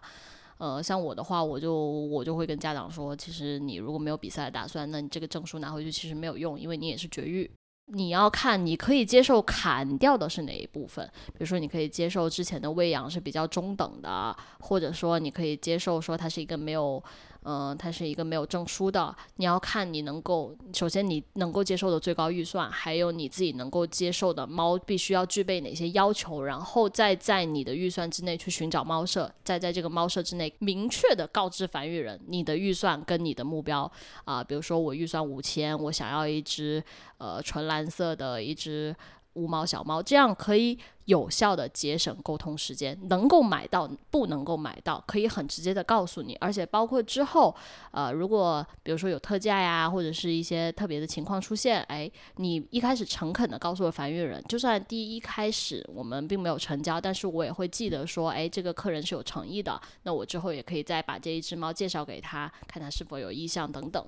[0.64, 7.52] 呃，像我的话，我就我就会跟家长说，其实你如果没有比赛的打算，那你这个证书拿回去其实没有用，因为你也是绝育。
[7.88, 17.04] 你要看你可以接受砍掉的是哪一部分，比如说你可以接受之前的喂养是比较中等的，或者说你可以接受说它是一个没有。
[17.44, 19.16] 嗯，它是一个没有证书的。
[19.36, 33.92] 你要看你能够，首先你能够接受的最高预算，还有你自己能够接受的猫必须要具备哪些要求，然后再在你的预算之内去寻找猫舍，再在这个猫舍之内明确的告知繁育人你的预算跟你的目标
[34.26, 34.44] 啊。
[34.44, 36.84] 比如说我预算五千，我想要一只
[37.18, 38.96] 呃纯蓝色的一只。
[39.34, 42.98] 无毛小猫，这样可以有效的节省沟通时间。
[43.10, 46.36] 能够买到，不能够买到，可以很直接的告诉你。
[46.40, 47.54] 而且包括之后，
[47.92, 59.82] 呃，如果比如说有特价呀，或者是一些特别的情况出现，哎，你一开始诚恳的告诉了繁育人，就算第一开始我们并没有成交，但是我也会记得说，哎，这个客人是有诚意的。
[60.04, 64.06] 那我之后也可以再把这一只猫介绍给他，看他是否有意向等等。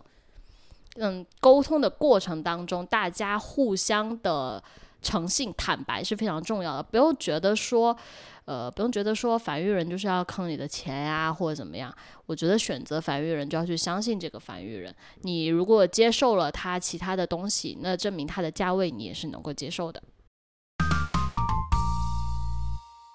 [0.97, 4.63] 嗯，沟通的过程当中，大家互相的。
[5.05, 7.95] 诚信坦白是非常重要的，不用觉得说，
[8.45, 11.95] 呃，不用觉得说繁育人就是要坑你的钱呀，或者怎么样。
[12.25, 14.93] 我觉得选择繁育人就要去相信这个繁育人。
[15.21, 20.01] 你如果接受了他其他的东西，那证明他的价位你也是能够接受的。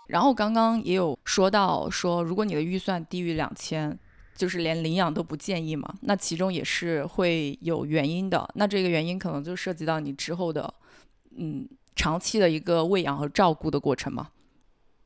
[0.06, 3.98] 然后刚刚也有说到说，如果你的预算低于两千，
[4.36, 5.92] 就是连领养都不建议嘛。
[6.02, 8.48] 那其中也是会有原因的。
[8.54, 10.72] 那这个原因可能就涉及到你之后的，
[11.36, 11.68] 嗯。
[12.00, 14.30] 长期的一个喂养和照顾的过程嘛？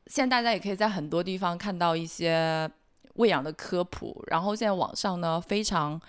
[0.07, 2.71] 现在大家也可以在很多地方看到一些
[3.15, 5.99] 喂养的科普，然后现在网上呢非常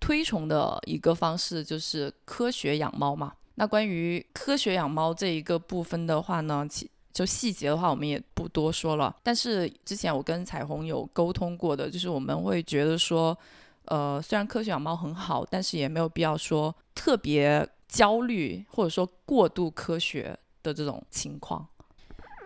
[0.00, 3.34] 推崇的一个方式就是科学养猫嘛。
[3.54, 9.14] 那关于科学养猫这一个部分的话呢，其就细节的话我们也不多说了。
[9.22, 13.38] 但是之前我跟彩虹有沟通过的，就是我们会觉得说，
[13.84, 21.66] 呃，虽然科学养猫很好，但是也没有必要说特别焦虑或者说过度科学的这种情况。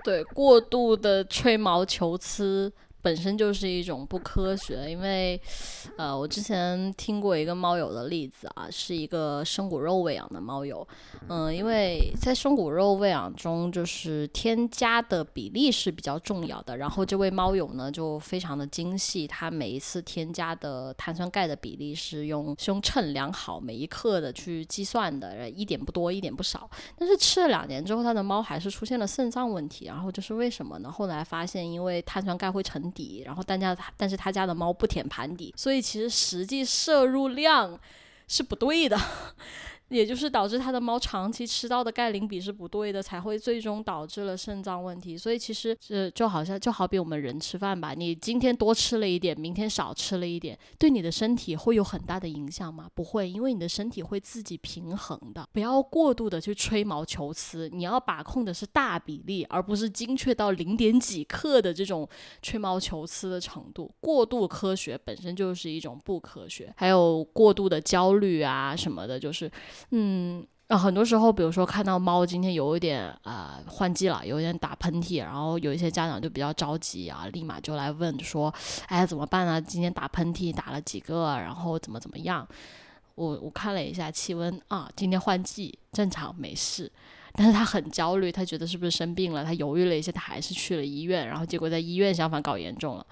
[0.03, 2.73] 对，过度的吹毛求疵。
[3.07, 5.41] 本身就是一种不科学，因为，
[5.97, 10.85] 呃，我之前听过一个猫友的例子啊，是一个生骨肉喂养的猫友，
[11.29, 16.79] 嗯，因为在生骨肉喂养中，就是添加的比例是比较重要的。
[16.79, 26.69] 然后这位猫友呢，就非常的精细，他每一次添加的碳酸钙的比例是用是用称量好每一克的去计算的，一点不多，一点不少。
[26.99, 30.91] 但是吃了两年之后，他的猫还是出现了肾脏问题，然后这是为什么呢？
[30.91, 32.93] 后来发现，因为碳酸钙会沉。
[32.97, 37.79] 底，然后但家但是他家的猫不舔盘底，所以其实实际摄入量
[38.27, 38.99] 是不对的。
[39.89, 45.17] 也就是导致他的猫长期吃到的钙磷比是不对的，才会最终导致了肾脏问题。
[45.17, 52.89] 所以其实这就好像就好比我们人吃饭吧，你今天多吃了一点，明天少吃了一点，对你的身体会有很大的影响吗？
[52.95, 55.49] 不会，因为你的身体会自己平衡的。
[55.53, 62.09] 不要过度的去吹毛求疵，你要把控的是大比例，而不是精确到零点几克的这种
[62.43, 63.95] 吹毛求疵的程度。
[64.01, 69.49] 过度科学本身就是一种不科学，还有过度的焦虑啊什么的，就是。
[69.91, 78.53] 嗯，啊，很多时候，比如说看到猫今天有一点啊换季了，有一点打喷嚏，然后有一些家长就比较着急啊，立马就来问说，
[78.89, 79.61] 哎，怎么办呢？
[79.61, 82.47] 今天打喷嚏打了几个，然后怎么怎么样？
[83.15, 86.91] 我我看了一下气温啊，今天换季正常没事，
[87.33, 89.43] 但是他很焦虑，他觉得是不是生病了？
[89.43, 93.07] 他犹豫了一下，他还是去了医院，然后结果在医院相反搞严重了。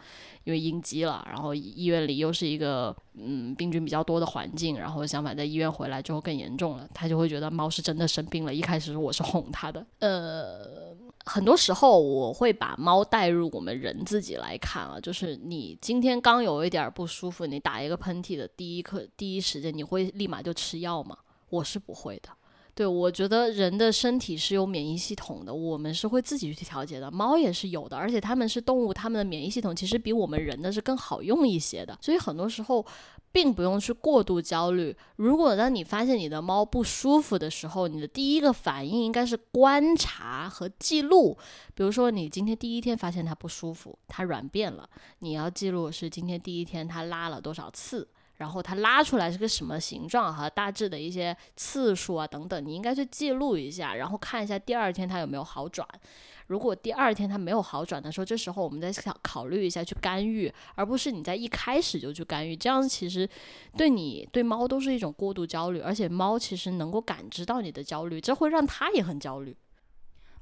[0.45, 8.55] 因为应激了，然后医院里又是一个嗯病菌比较多的环境，然后相反在医院回来之后更严重了，他就会觉得猫是真的生病了。
[8.55, 21.17] 一开始我是哄他的，呃，很多时候我会把猫带入我们人自己来看啊，就是你今天刚有一点不舒服，你打一个喷嚏的第一刻第一时间，你会立马就吃药吗？
[21.49, 22.29] 我是不会的。
[22.75, 27.09] 对，我觉得人的身体是有免疫系统的，我们是会自己去调节的。
[27.09, 31.97] 猫也是有的，而且它们是动物，它们的免疫系统其实比我们人的是更好用一些的。
[32.01, 32.85] 所以很多时候
[33.31, 34.97] 并不用去过度焦虑。
[35.17, 41.39] 如果当你发现你的猫不舒服的时候，你的第一个反应应该是观察和记录。
[41.75, 44.89] 比如说，你今天第一天发现它不舒服，它软便了，
[45.21, 48.09] 你要记录是今天第一天它拉了多少次。
[48.45, 55.89] 然后它拉出来是个什么形状和大致的一些次数啊等等，你应该去记录一下，然后看一下第二天它有没有好转。
[56.49, 63.27] 如果第二天它没有好转的时候，这时候我们再考考虑一下去干预，而不是你在一开始就去干预，这样其实
[63.79, 69.57] 对你对猫都是一种过度焦虑，而且猫其实能够感知到你的焦虑，这会让它也很焦虑。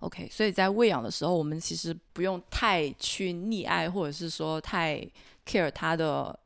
[0.01, 5.09] OK，所以在喂养的时候，我们其实不用太去溺爱，或者是说太
[5.47, 6.37] care 它的。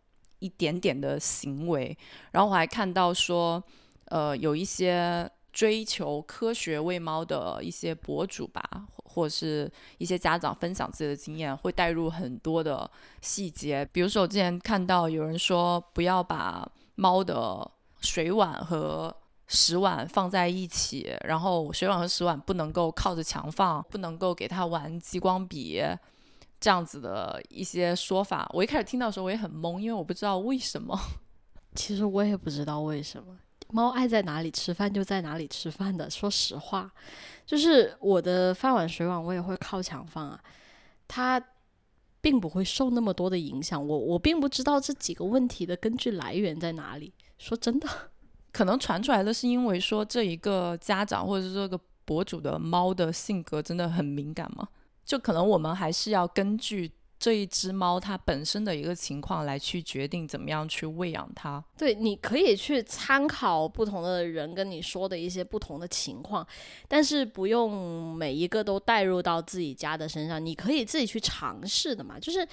[0.46, 1.96] 一点点的行为，
[2.30, 3.60] 然后我还看到说，
[4.04, 8.62] 呃，有一些追求科学喂猫的一些博主吧，
[9.02, 12.88] 或者是一些家长分享自己的经验，会带入很多的
[13.20, 13.84] 细节。
[13.92, 17.68] 比如说，我之前看到有人说，不要把猫的
[18.00, 19.14] 水碗和
[19.48, 25.82] 食碗放在一起，然后水碗和食碗不能够靠着墙放，不能够给它玩激光笔。
[26.58, 30.98] 这样子的一些说法，我一开始听到的时候我也很懵，因为我不知道为什么。
[31.74, 33.36] 其实我也不知道为什么，
[33.68, 36.08] 猫爱在哪里吃饭就在哪里吃饭的。
[36.08, 36.90] 说实话，
[37.44, 40.40] 就是我的饭碗、水碗我也会靠墙放啊，
[41.06, 41.42] 它
[42.22, 43.86] 并不会受那么多的影响。
[43.86, 47.12] 我我并不知道这几个问题的根据来源在哪里。
[47.36, 47.86] 说真的，
[48.50, 54.66] 可能传出来的是因为说这一个家长或者是这个博主的猫的性格真的很敏感吗？
[55.06, 61.64] 就可能我们还是要根据这一只猫它本身的一个情况来去决定怎么样去喂养它。
[61.78, 66.46] 对，你可以去参考不同的人跟你说的一些不同的情况，
[66.86, 70.44] 但是不用每一个都带入到自己家的身上。
[70.44, 72.18] 你可以自己去尝试的嘛。
[72.18, 72.46] 就是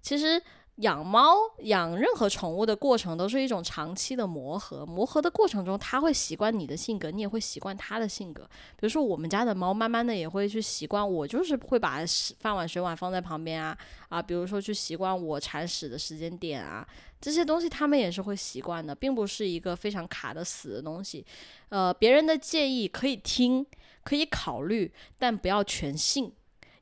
[0.00, 0.40] 其实。
[0.76, 8.42] 养猫养任何宠物的过程都是一种长期的磨合，磨合的过程中，它会习惯你的性格，你也会习惯它的性格。
[8.76, 12.00] 比如说，我们家的猫慢慢的也会去习惯我，就是会把
[12.40, 13.76] 饭碗、水碗放在旁边啊
[14.10, 16.86] 啊，比如说去习惯我铲屎的时间点啊，
[17.20, 21.24] 这些东西它们也是会习惯的，并不是一个非常卡的死的东西。
[21.70, 23.64] 呃，别人的建议可以听，
[24.04, 26.30] 可以考虑，但不要全信。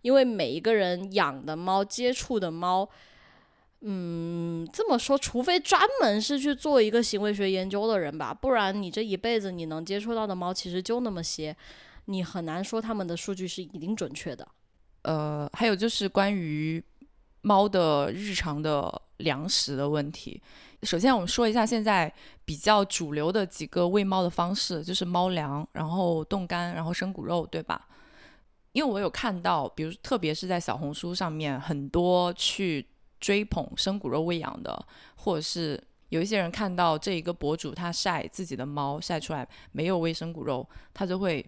[0.03, 2.86] 因为每一个人养的猫、接触的猫，
[3.87, 11.55] 嗯，这么说，除非专门是去做一个行为学研究的人吧，不然你这一辈子你能接触到的猫其实就那么些，
[12.07, 14.49] 你很难说他们的数据是一定准确的。
[15.03, 16.82] 呃，还有就是关于
[17.43, 20.41] 猫的日常的粮食的问题。
[20.82, 22.11] 首先，我们说一下现在
[22.43, 27.87] 比较主流的几个喂猫的方式，就是猫粮，然后冻干，然后生骨肉，对吧？
[28.72, 32.87] 因为我有看到，比如特别是在小红书上面，很多去
[33.25, 41.43] 追捧生骨肉喂养的，或者是有一些人看到这一个博主他晒自己的猫晒出来没有喂生骨肉，他就会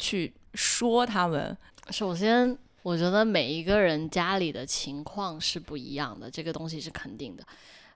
[0.00, 1.56] 去说他们。
[1.90, 7.46] 首先，我觉得每一个人家里的情况是不一样的，这个东西是肯定的。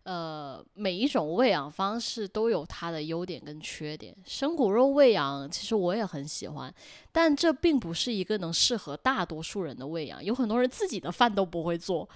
[0.05, 4.17] 呃，每一种喂养方式都有它的优点跟缺点。
[4.25, 6.73] 生骨肉喂养其实我也很喜欢，
[7.13, 10.25] 但这并不是一个能适合大多数人的喂养。
[10.25, 12.09] 有很多人自己的饭都不会做，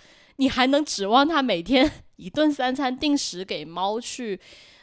[0.42, 4.40] 你还能指望他每天一顿三餐定时给猫去，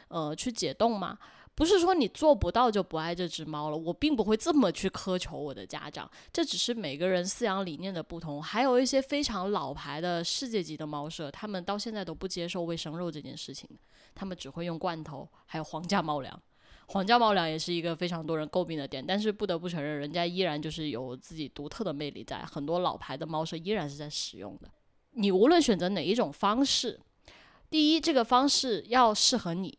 [0.07, 1.20] 呃，去解冻吗？
[1.53, 8.41] 不是说你做不到就不爱这只猫了，我并不会这么去苛求我的家长，这只是每个人饲养理念的不同。
[8.41, 13.70] 还有一些非常老牌的世界级的猫舍，他们到现在都不接受喂生肉这件事情，
[14.16, 16.41] 他们只会用罐头，还有皇家猫粮。
[16.88, 24.72] 皇家猫粮也是一个非常多人诟病的点，但是不得不承认，人家依然就是有自己独特的魅力在，很多老牌的猫舍依然是在使用的。
[25.20, 26.97] 你无论选择哪一种方式，
[27.70, 29.78] 第一，这个方式要适合你。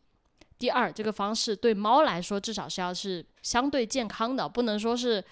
[0.59, 5.25] 第二，这个方式对猫来说至少是要是相对健康的，不能说是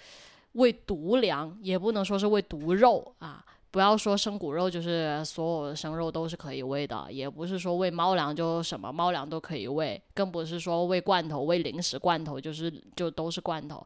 [0.53, 3.45] 喂毒粮，也不能说是喂毒肉啊。
[3.69, 13.85] 不要说生骨肉就是所有的生肉都是可以喂的，也不是说喂猫粮就什么猫粮都可以喂，更不是说喂罐头、喂零食罐头就是就都是罐头。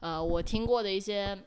[0.00, 1.38] 呃，我听过的一些。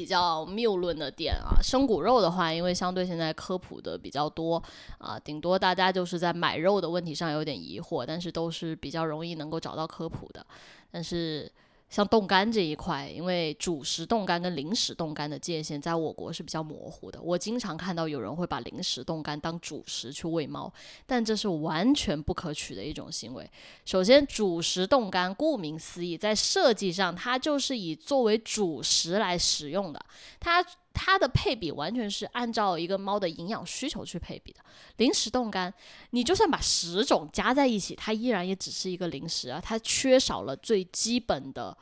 [0.00, 4.62] 比较谬论的点啊，生骨肉的话，因为相对现在科普的比较多
[4.96, 10.46] 啊，顶多大家就是在买肉的问题上有点疑惑，但是都是比较容易能够找到科普的，
[10.90, 11.52] 但是。
[11.90, 17.20] 像冻干这一块，因为主食冻干跟零食冻干的界限在我国是比较模糊的。
[17.20, 20.72] 我经常看到有人会把零食冻干当主食去喂猫，
[21.04, 23.50] 但这是完全不可取的一种行为。
[23.84, 30.00] 首先，主食冻干顾名思义，在设计上它就是以作为主食来使用的，
[30.38, 30.64] 它。
[30.92, 34.60] 它的配比完全是按照一个猫的营养需求去配比的。
[34.96, 35.72] 零食冻干，
[36.10, 41.76] 你就算把十种加在一起，它依然也只是一个零食啊，它缺少了最基本的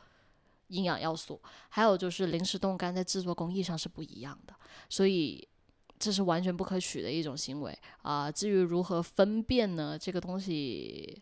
[0.67, 1.41] 营养要素。
[1.69, 4.53] 还有就是零食冻干在制作工艺上是不一样的，
[4.89, 5.47] 所以
[5.97, 8.31] 这是完全不可取的一种行为啊。
[8.31, 9.97] 至于如何分辨呢？
[9.99, 11.21] 这个东西。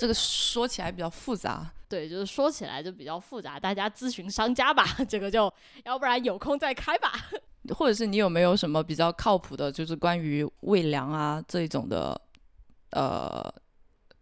[0.00, 5.52] 这个说起来比较复杂，对，就是说起来就比较复杂，大家咨询商家吧，这个就
[5.84, 7.12] 要不然有空再开吧。
[7.76, 12.18] 或者是你有没有什么比较靠谱的，就是关于喂粮啊这一种的，
[12.92, 13.52] 呃，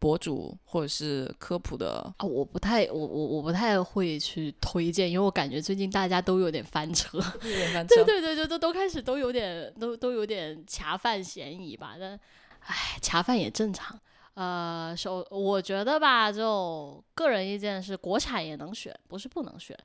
[0.00, 2.26] 博主或者是科普的啊？
[2.26, 11.94] 我不太，我我我不太会去推荐，因为我感觉最近大家都有点翻车， 有点翻 车，对对对对，都都开始都有点都都有点恰饭嫌疑吧？
[12.00, 12.18] 但，
[12.66, 13.96] 唉，恰饭也正常。
[14.38, 19.76] 呃，首我觉得吧，就个人意见是，国产也能选，不是不能选。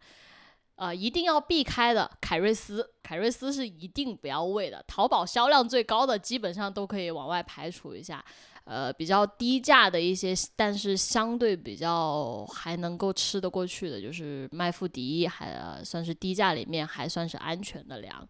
[0.76, 4.84] 呃，一定要避开的凯瑞斯，凯瑞斯是一定不要喂的。
[4.88, 8.24] 淘宝销量最高的，基本上都可以往外排除一下。
[8.66, 18.26] 呃，比较低价的一些，但是相对比较还能够吃得过去的，就是麦富迪，还算是低价里面还算是安全的粮。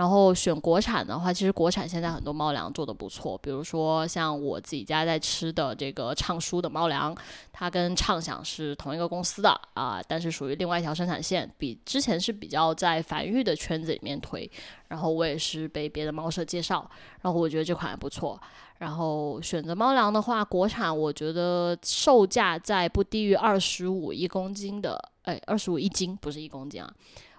[0.00, 7.14] 然后选国产的话，其实国产现在很多猫粮做的不错，比如说像我自己家在吃的这个畅舒的猫粮，
[7.52, 14.50] 它跟畅享是同一个公司的啊，但是属于另外一条生产线，比之前是比较在繁育的圈子里面推，
[14.88, 16.90] 然后我也是被别的猫舍介绍，
[17.20, 18.40] 然后我觉得这款还不错。
[18.78, 26.90] 然后选择猫粮的话，国产我觉得售价在不低于二十五一公斤的，哎，二十五一斤不是一公斤啊。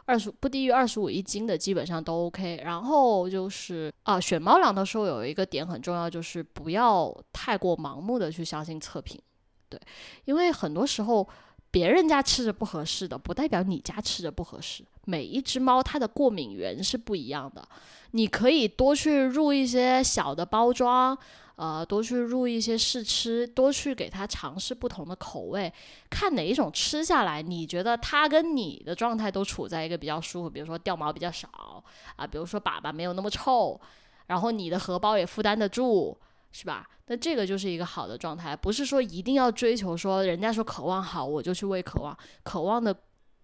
[0.05, 9.21] 二十不低于二十五一斤的基本上都 OK，然后就是啊，选猫粮的时候有一个点很重要，就是不要太过盲目的去相信测评，
[9.69, 9.79] 对，
[10.25, 11.27] 因为很多时候
[11.69, 14.83] 别人家吃着不合适的，不代表你家吃着不合适。
[15.05, 17.67] 每一只猫它的过敏源是不一样的，
[18.11, 21.17] 你可以多去入一些小的包装。
[21.55, 25.71] 呃，多去入一些试吃，多去给它尝试不同的口味，
[26.09, 31.83] 看哪一种吃下来，你觉得它跟你的状态都处在一个比较舒服，比如说掉毛比较少
[32.15, 33.79] 啊，比如说粑粑没有那么臭，
[34.27, 36.17] 然后你的荷包也负担得住，
[36.51, 36.87] 是吧？
[37.07, 42.95] 那这个就是一个好的状态，不是说一定要追求说人家说渴望好我就去喂渴望，渴望的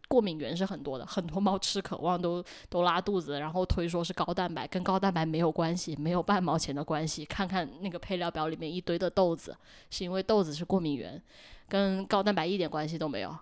[0.08, 7.26] 过敏源是很多的，很多猫吃渴望都 都拉肚子，然后推说是高蛋白，跟高蛋白没有关系，没有半毛钱的关系。
[7.26, 9.55] 看看那个配料表里面一堆的豆子，
[9.89, 11.22] 是因为豆子是过敏源，
[11.68, 13.38] 跟高蛋白一点关系都没有。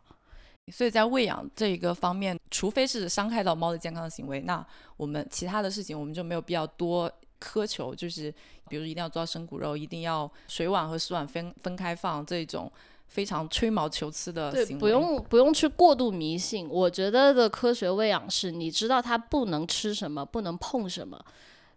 [0.71, 4.65] 所以在喂养这一个方面，除非是伤害到猫的健康的行为，那
[4.97, 8.33] 我们其他的事情我们就没有必要多苛求，就是
[8.67, 12.71] 比如一定要做到生骨肉，一定要水碗和食碗分分开放这种。
[13.07, 16.67] 非常吹毛求疵的行为，不用不用去过度迷信。
[16.69, 21.23] 我觉得的科学喂养是，你知道它不能吃什么，不能碰什么。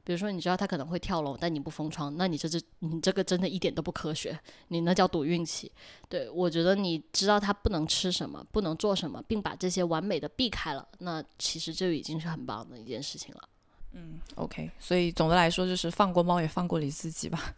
[0.05, 5.71] 比如说，你知道它可能会跳楼，但你不封窗，那你这这你这个真的一点都不科学，你那叫赌运气。
[6.09, 13.49] 对我觉得你知道它不能吃什么，不能做什么，并把这些完美的避开了，那其实就已经是很棒的一件事情了。
[13.93, 14.71] 嗯，OK。
[14.81, 17.55] 所以总的来说，就是放过猫，也放过你自己吧。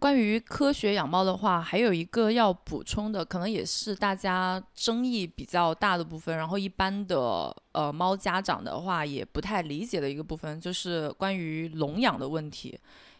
[0.00, 6.34] 关于科学养猫的话，还有一个要补充的，可能也是大家争议比较大的部分。
[6.36, 12.76] 然后一般的呃猫家长的话也不太理解的一个部分，就是关于笼养的问题。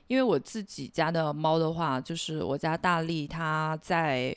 [0.07, 4.35] 因为我自己家的猫的话，就是我家大力，它在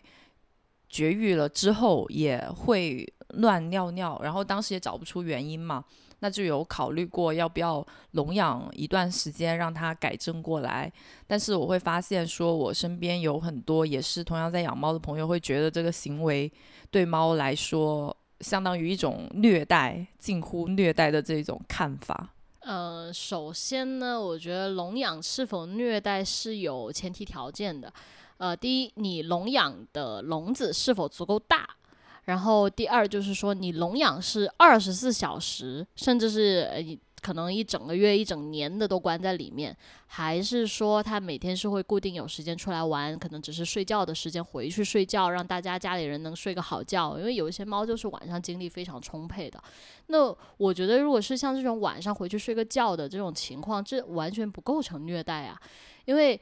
[0.89, 5.83] 绝育了之后也会乱尿尿，然后当时也找不出原因嘛。
[6.23, 10.89] 那就有考虑过要不要笼养一段时间，让它改正过来。
[11.27, 16.49] 但是我会发现，说我身边有很多也是同样在养猫的朋友，会觉得这个行为
[16.89, 22.29] 对猫来说相当于一种虐待，近乎虐待的这种看法。
[22.61, 27.93] 呃，首先呢，我觉得笼养是否虐待是有前提条件的。
[28.37, 31.67] 呃，第一，你笼养的笼子是否足够大？
[32.25, 36.81] 然后第二就是说，你笼养是二十四小时，甚至是呃
[37.21, 39.75] 可能一整个月、一整年的都关在里面，
[40.07, 47.17] 还是说它每天是会固定有时间出来玩，可能只是睡觉的时间回去睡觉，让大家家里人能睡个好觉。
[47.17, 49.61] 因为有一些猫就是晚上精力非常充沛的。
[50.07, 55.59] 那我觉得，如果是像这种晚上回去睡个觉的这种情况，这完全不构成虐待啊，
[56.05, 56.39] 因为。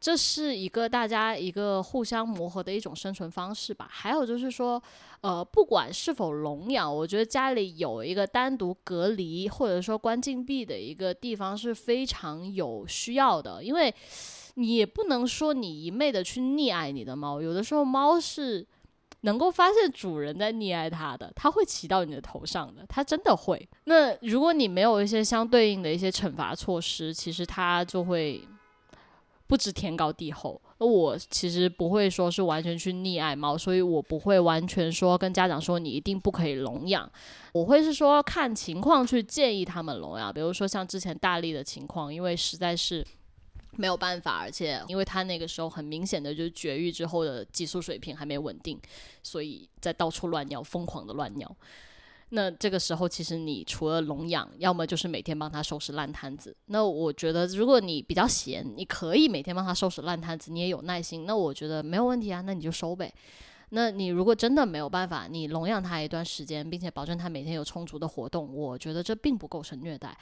[0.00, 3.86] 这是一个大家一个互相磨合的一种生存方式吧。
[3.90, 4.82] 还有就是说，
[5.20, 13.62] 呃，不管是否笼养，我觉得家里有一个单独隔离或者说关禁闭的一个地方是非常有需要的。
[13.62, 13.94] 因为
[14.54, 18.66] 你也不能说你一昧的去溺爱你的猫，有的时候猫是
[19.20, 23.68] 能够发现主人在溺爱它的，它会骑到你的头上的，它真的会。
[23.84, 28.42] 那如果你没有一些相对应的一些惩罚措施，其实它就会。
[29.50, 37.10] 不知天高地厚，那我其实不会说是完全去溺爱猫，所以我不会完全说跟家长说你一定不可以笼养，
[37.52, 40.32] 我会是说看情况去建议他们笼养。
[40.32, 43.04] 比如说像之前大力的情况，因为实在是
[43.72, 48.80] 没有办法，而且因为他那个时候很明显的就是绝育之后的激素水平还没稳定，
[49.24, 51.56] 所以在到处乱尿，疯狂的乱尿。
[52.32, 56.56] 那这个时候，其实你除了笼养，要么就是每天帮他收拾烂摊子。
[56.66, 62.40] 那我觉得，如果你比较闲，你可以每天帮他收拾烂摊子，你也有耐心，那我觉得没有问题啊。
[62.40, 63.12] 那你就收呗。
[63.70, 70.16] 那你如果真的没有办法，你笼养他一段时间，并且保证他每天有充足的活动，我觉得这并不构成虐待。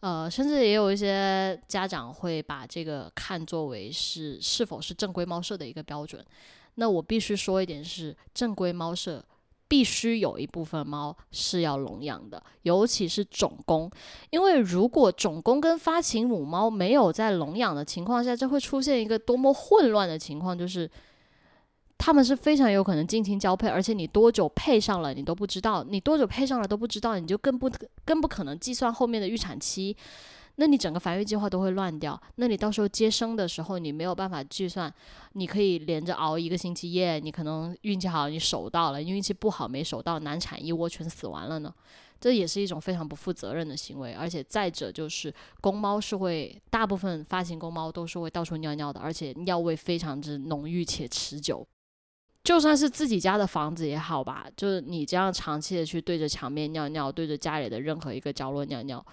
[0.00, 6.24] 呃，甚至也有一些家长会把这个看作为是是否是正规猫舍的一个标准。
[6.74, 9.24] 那我必须说一点是，正规猫舍。
[9.74, 13.90] 必须有一部分猫是要笼养的，尤其是种公，
[14.30, 20.88] 因为如果种公跟发情母猫没有在笼养的情况下，这会出现一个多么混乱的情况，就是
[21.98, 27.68] 他们是非常有可能近亲交配，而且你多久配上了你都不知道，你多久配上了都不知道，你就更不
[28.04, 29.96] 更不可能计算后面的预产期。
[30.56, 34.92] 那你整个繁育计划都会乱掉，那你到时候接生的时候，你没有办法计算，
[35.32, 41.74] 你可以连着熬一个星期夜，你可能运气好你守到了，运气不好没守到，难产一窝全死完了呢，
[42.20, 44.12] 这也是一种非常不负责任的行为。
[44.14, 51.66] 而且再者就是公猫是会，大部分发情公猫都是会到处尿尿的，而且尿味非常之浓郁且持久。
[52.44, 59.04] 就算是自己家的房子也好吧，就是你这样长期的去对着墙面尿尿，对着家里的任何一个角落尿尿。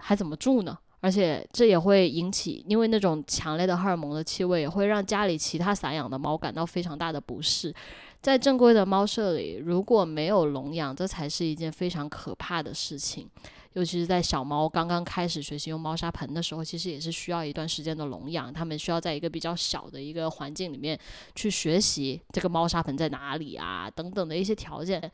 [0.00, 0.78] 还怎么住呢？
[1.00, 7.74] 而且这也会引起，因为那种强烈的荷尔蒙的气味，也会让家里其他散养的猫感到非常大的不适。
[8.22, 13.28] 在正规的猫舍里，如果没有笼养，这才是一件非常可怕的事情。
[13.74, 18.50] 尤其是在小猫刚刚开始学习用猫砂盆的时候，其实也是需要一段时间的笼养。
[18.50, 20.98] 它们需要在一个比较小的一个环境里面
[21.34, 25.10] 去学习这个猫砂盆在哪里啊，等等的一些条件。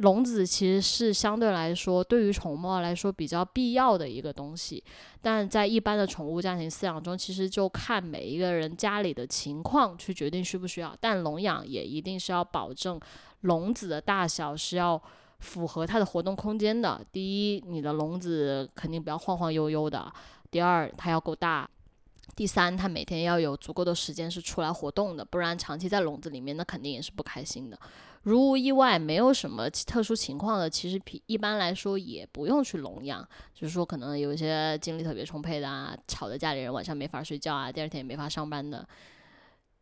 [0.00, 4.82] 笼子其实是相对来说对于宠物来说比较必要的一个东西，
[5.20, 10.96] 但在一般的宠物家庭饲养中，其实就看每一个人家里的情况去决定需不需要。
[11.00, 12.98] 但笼养也一定是要保证
[13.42, 15.00] 笼子的大小是要
[15.38, 16.98] 符合它的活动空间的。
[17.12, 17.22] 第
[17.54, 20.10] 一，你的笼子肯定不要晃晃悠悠的；
[20.50, 21.68] 第二，它要够大；
[22.34, 27.78] 第三，它每天要有足够的时间是出来活动的，不然长期在笼子里面，那肯定也是不开心的。
[28.24, 33.26] 如无意外，没有什么特殊情况的，其实一般来说也不用去笼养。
[33.54, 38.86] 就是说，可能有一些精力特别充沛的啊，吵的家里人晚上没法睡觉啊，第二天也没法上班的，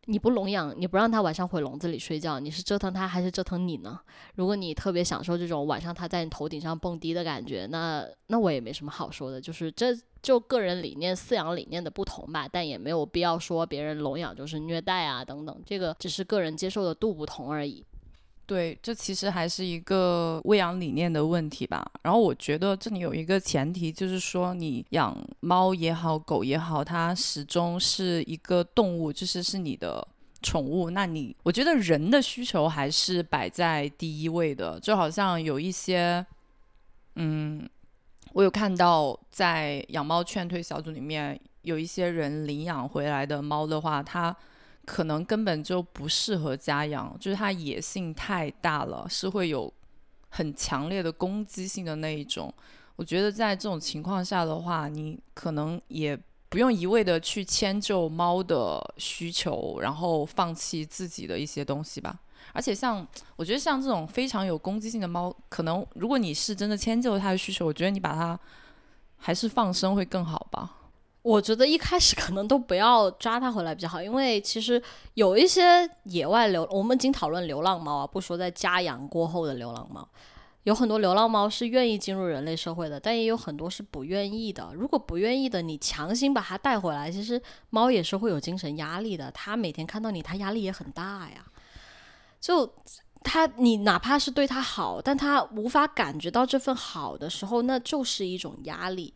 [0.05, 3.99] 你不笼养，你不让他晚上回笼子里睡觉，你是折腾他还是折腾你呢？
[4.35, 12.47] 如果你特别享受这种晚上他在你头顶上蹦迪的感觉，那那我也没什么好说的，就是这就个人理念、饲养理念的不同吧。
[12.49, 17.85] 但也没有必要说别人笼养就是虐待啊等等，这个只是个人接受的度不同而已。
[18.49, 21.87] 对，这其实还是一个喂养理念的问题吧。
[22.01, 30.03] 然后我觉得这里有一个前提，就是说你养猫也好，狗也好，它始终是一个动物，就是是你的
[30.41, 30.89] 宠物。
[30.89, 34.79] 那你，我觉得人的需求还是摆在第一位的。
[34.79, 36.25] 就好像有一些，
[37.17, 37.69] 嗯，
[38.33, 44.35] 我有看到在养猫劝退小组里面，有一些人领养回来的猫的话，它。
[44.91, 49.71] 可能根本就不适合家养，就是它野性太大了，是会有
[50.29, 52.51] 很强烈的攻击性的那一种。
[52.95, 56.19] 我觉得在这种情况下的话，你可能也
[56.49, 62.19] 不用一味的去迁就猫的需求，然后放弃自己的一些东西吧。
[62.51, 68.37] 而且像我觉得像这种非常有攻击性的猫，可能如果你是真的迁就它的需求，我觉得你把它
[69.17, 70.77] 还是放生会更好吧。
[71.21, 74.81] 我觉得一开始可能都不要抓它回来比较好，因为其实
[75.15, 80.07] 有一些野外流，我们仅讨论流浪猫啊，不说在家养过后的流浪猫，
[80.63, 84.71] 有很多流浪猫是愿意进入人类社会的，但也有很多是不愿意的。
[84.73, 89.29] 如果不愿意的，你强行把它带回来，其实猫也是会有精神压力的。
[89.31, 91.45] 它每天看到你，它压力也很大呀。
[92.39, 92.73] 就
[93.23, 99.13] 它，你哪怕是对它好，但它无法感觉到这份好的时候，那就是一种压力。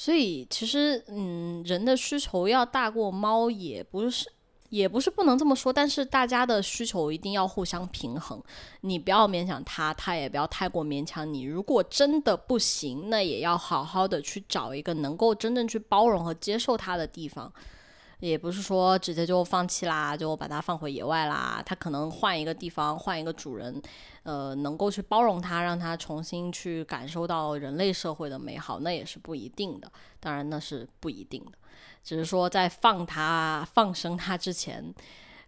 [0.00, 4.30] 所以其实，嗯，人的需求要大过猫，也不是，
[4.68, 5.72] 也不是不能这么说。
[5.72, 8.40] 但是大家的需求一定要互相平衡，
[8.82, 11.42] 你不要勉强他，他也不要太过勉强你。
[11.42, 17.52] 如果真的不行，那也要好好的去找一个能够真正去包容和接受他的地方。
[18.20, 21.62] 也不是说直接就放弃啦，就把它放回野外啦。
[21.64, 23.80] 它可能换一个地方，换一个主人，
[24.24, 29.90] 呃，能够去包容它，让它重新去感受到人类社会的美好，那也是不一定的。
[30.18, 31.52] 当然那是不一定的，
[32.02, 34.92] 只是说在放它、放生它之前，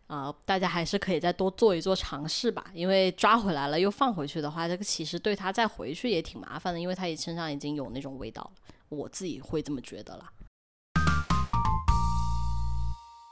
[0.06, 2.66] 啊，大家还是可以再多做一做尝试吧。
[2.72, 8.50] 因为抓回来了又放回去的话，这个其实对它再回去也挺麻烦的，因为它身上已经有那种味道了。
[8.90, 10.30] 我自己会这么觉得啦。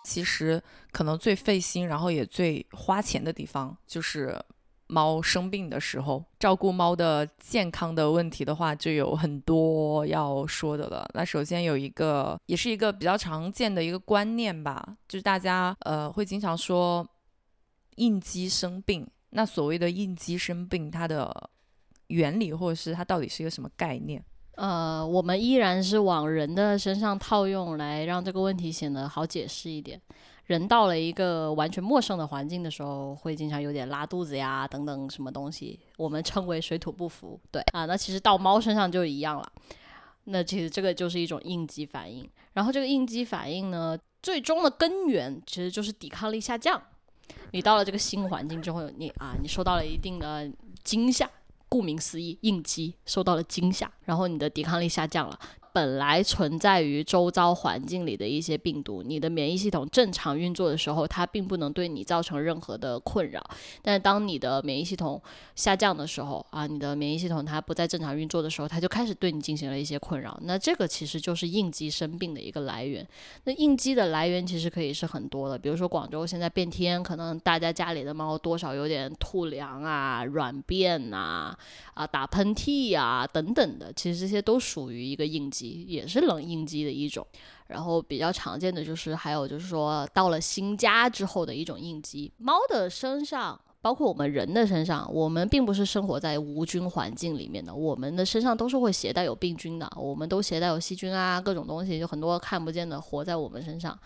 [0.05, 4.39] 其实可能最费心，然后也最花钱的地方，就是
[4.87, 11.07] 猫生病的时候，照顾猫的健康的问题的话，就有很多要说的了。
[11.13, 17.07] 那首先有一个，也是一个比较常见的一个观念吧，就是大家呃会经常说
[17.97, 19.07] 应激生病。
[19.31, 21.51] 那所谓的应激生病，它的
[22.07, 24.25] 原理或者是它到底是一个什么概念？
[24.59, 30.01] 呃，我们依然是往人的身上套用，来让这个问题显得好解释一点。
[30.47, 37.39] 人到了一个完全陌生的环境的时候，会经常有点拉肚子呀，等等什么东西，我们称为水土不服。
[37.53, 39.49] 对啊，那其实到猫身上就一样了。
[40.25, 42.29] 那其实这个就是一种应激反应。
[42.55, 46.83] 然后这个应激反应呢，最终的根源其实就是抵抗力下降。
[47.53, 50.51] 你到了这个新环境之后，你啊，你受到了一定的
[50.83, 51.31] 惊吓。
[51.69, 55.39] 顾名思义，应激受到了惊吓，然后你的抵抗力下降了。
[55.79, 63.41] 本来存在于周遭环境里的一些病毒，你的免疫系统正常运作的时候，它并不能对你造成任何的困扰。
[63.81, 65.23] 但是当你的免疫系统
[65.55, 70.37] 下降的时候，啊，你的免疫系统它不再正常运作的时候，它就开始对你进行了一些困扰。
[70.43, 73.07] 那这个其实就是应激生病的一个来源。
[73.45, 81.57] 那应激的来源其实可以是很多的，比如说广州现在变天，可能大家家里的猫多少有点吐粮啊、软便呐、
[81.95, 85.68] 啊打喷嚏呀等等的，其实这些都属于一个应激。
[85.69, 87.27] 也是冷应激的一种，
[87.67, 92.33] 然后比较常见的就是还有就是说到了新家之后的一种应激。
[92.39, 103.99] 猫的身上，包括我们人的身上，我们并不是生活在无菌环境里面的，我们的身上都是会携带有病菌的，我们都携带有细菌啊，各种东西，就很多看不见的活在我们身上。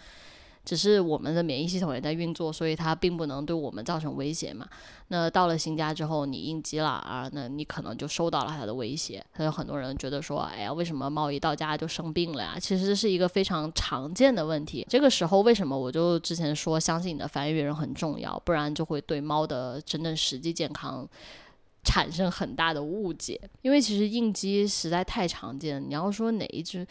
[0.64, 4.66] 只是我们的免疫系统也在运作，所以它并不能对我们造成威胁嘛。
[5.08, 9.24] 那到了新家之后，你应激了啊，那你可能就受到了它的威胁。
[9.36, 12.56] 所以很多人觉得说，哎呀，为什么猫一到家就生病了呀？
[12.58, 14.86] 其实这是一个非常常见的问题。
[14.88, 21.08] 这个时候为什么我就之前说相信你的繁育人很重要，不然就会对猫的真正实际健康。
[21.84, 25.84] 产生很大的误解，因为其实应激实在太常见。
[25.84, 26.86] 你要说哪一只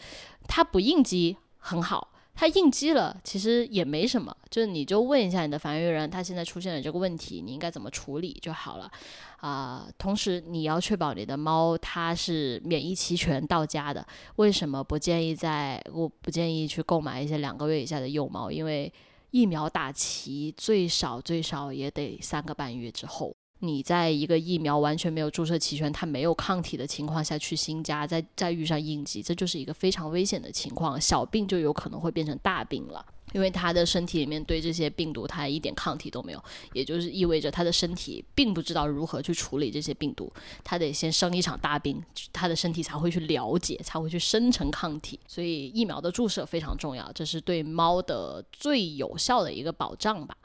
[0.46, 8.90] 它不应激很好，它应激了其实也没什么，就是你就问一下你的繁育人，他现在出现了这个问题，你应该怎么处理就好了
[9.36, 9.86] 啊。
[9.96, 14.04] 同时你要确保你的猫它是免疫齐全到家的。
[14.36, 18.50] 为什么不建议在我不建议去购买一些两个月以下的幼猫？
[18.50, 18.92] 因为
[19.30, 23.36] 疫苗打齐最少最少也得三个半月之后。
[23.64, 31.00] 你在一个疫苗完全没有注射齐全，它没有抗体的情况下去新家，再再遇上应激，这就是一个非常危险的情况。
[31.00, 36.42] 小病就有可能会变成大病了，因为他的身体里面对这些病毒他一点抗体都没有，
[36.72, 40.32] 也就是意味着他的身体并不知道如何去处理这些病毒，
[40.64, 42.02] 他得先生一场大病，
[42.32, 45.20] 他的身体才会去了解，才会去生成抗体。
[45.28, 50.36] 所以疫苗的注射非常重要，这是对猫的最有效的一个保障吧。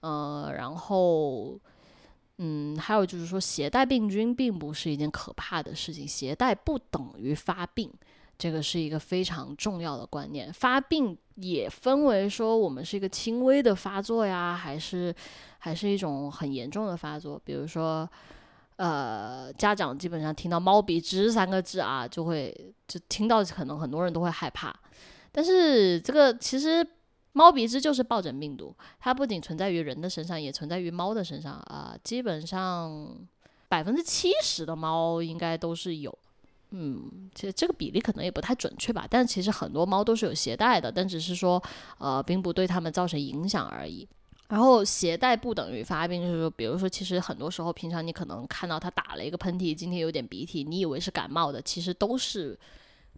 [0.00, 1.60] 呃，然后。
[2.38, 7.90] 嗯，还有就是说，携带病菌并不是一件可怕的事情，携带不等于发病，
[8.36, 10.52] 这个是一个非常重要的观念。
[10.52, 15.14] 发病也分为说，我们是一个轻微的发作呀，还是
[15.60, 17.40] 还是一种很严重的发作。
[17.42, 18.06] 比如说，
[18.76, 22.54] 呃，家长基本上听到“猫鼻支”三个字啊，就会
[22.86, 24.78] 就听到可能很多人都会害怕，
[25.32, 26.86] 但是这个其实。
[27.36, 31.94] 猫鼻支就是疱疹病毒，它不仅存在于人的身上，也存在于猫的身上啊。
[32.02, 33.14] 基本上
[33.68, 36.18] 百分之七十的猫应该都是有，
[36.70, 39.06] 嗯，其实这个比例可能也不太准确吧。
[39.10, 41.62] 但其实很多猫都是有携带的，但只是说
[41.98, 44.08] 呃，并不对它们造成影响而已。
[44.48, 52.58] 然后携带不等于发病，就是说，比如说，其实很多时候平常你可能看到它打了一个喷嚏，今天有点鼻涕，你以为是感冒的，其实都是。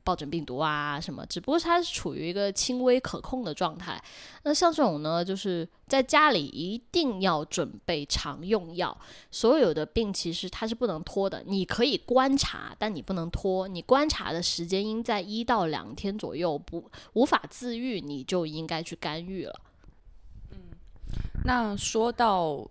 [0.09, 1.27] 疱疹病毒啊，什么？
[1.27, 4.03] 只不过它是处于一个轻微可控的状态。
[4.45, 8.97] 那像这种呢，就是在家里一定要准备常用药。
[9.31, 13.69] 所有的病其实它是不能拖的，你可以观察，但你不能拖。
[13.69, 19.61] 你观察的时间应在一到两天左右，不无法自愈，你就应该去干预了。
[20.53, 20.59] 嗯，
[21.45, 22.67] 那说到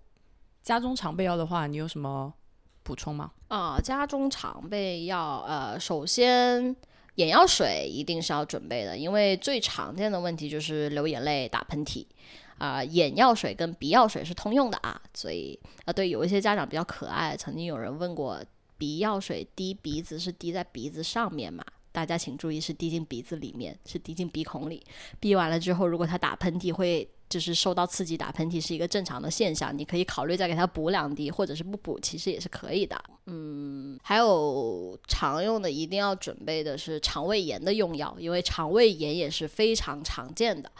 [0.63, 2.33] 家中常备药的话，你有什么
[2.81, 3.31] 补充吗？
[3.49, 6.75] 啊，家中常备药，呃，首先。
[7.17, 12.05] 眼药水一定是要准备的，因为最常见的问题就是流眼泪、打喷嚏，
[12.57, 18.39] 啊，眼药水跟鼻药水是通用的啊，所以啊，对，有一些家长比较可爱，曾经有人问过，
[18.77, 21.65] 鼻药水滴鼻子是滴在鼻子上面吗？
[21.97, 24.85] 大家请注意，是滴进鼻子里面，是滴进鼻孔里。
[25.19, 29.75] 滴完了之后，如果他打喷嚏，会就是受到刺激打喷嚏，是一个正常的现象。
[29.75, 33.03] 你可以考虑再给他补两滴，或者是不补，其实也是可以的。
[33.25, 40.71] 嗯，还有常用的一定要准备的是肠胃炎的用药，因为肠胃炎也是非常常见的。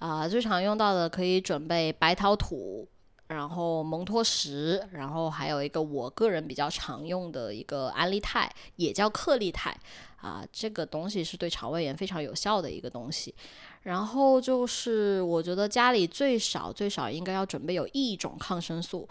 [0.00, 2.86] 啊，最常用到的可以准备白陶土。
[3.28, 9.78] 然后蒙脱石，然后还有一个我个人比较常用的一个安利泰，也叫克利泰，
[10.20, 13.34] 啊，这个东西是对肠胃炎非常有效的一个东西。
[13.82, 19.08] 然后就是我觉得家里最少最少应该要准备有一种抗生素。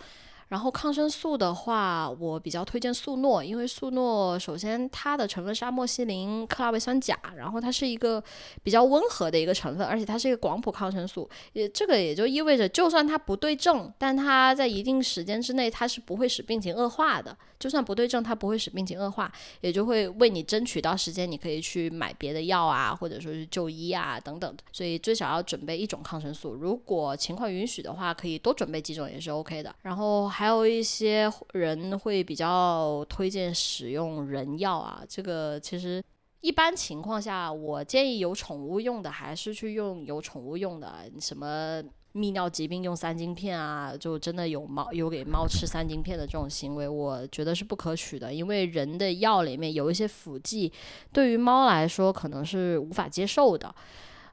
[0.49, 8.23] 然后抗生素的话，我比较推荐速诺，因为速诺首先它的成分是阿莫西林克拉维酸钾，然后它是一个
[8.63, 17.37] 比较温和的一个成分，而且它是一个广谱抗生素，也这个也就意味着，就算它不对症，但它在一定时间之内，它是不会使病情恶化的。
[17.59, 19.31] 就算不对症，它不会使病情恶化，
[19.61, 24.55] 也就会为你争取到时间，你可以去买别的药啊，或者说是就医啊等等。
[24.71, 29.75] 所以最少要准备一种抗生素，如果情况允许的话，可以多准备几种也是 OK 的。
[29.81, 36.03] 然后还有一些人会比较推荐使用人药啊，这个其实
[36.41, 41.81] 一般情况下，我建议有宠物用的还是去用有宠物用的，什么。
[42.13, 48.33] 泌尿疾病用三金片啊，就真的有猫有给猫吃三金片的这种行为，我觉得是不可取的。
[48.33, 50.71] 因为人的药里面有一些辅剂，
[51.13, 53.75] 对于猫来说可能是无法接受的。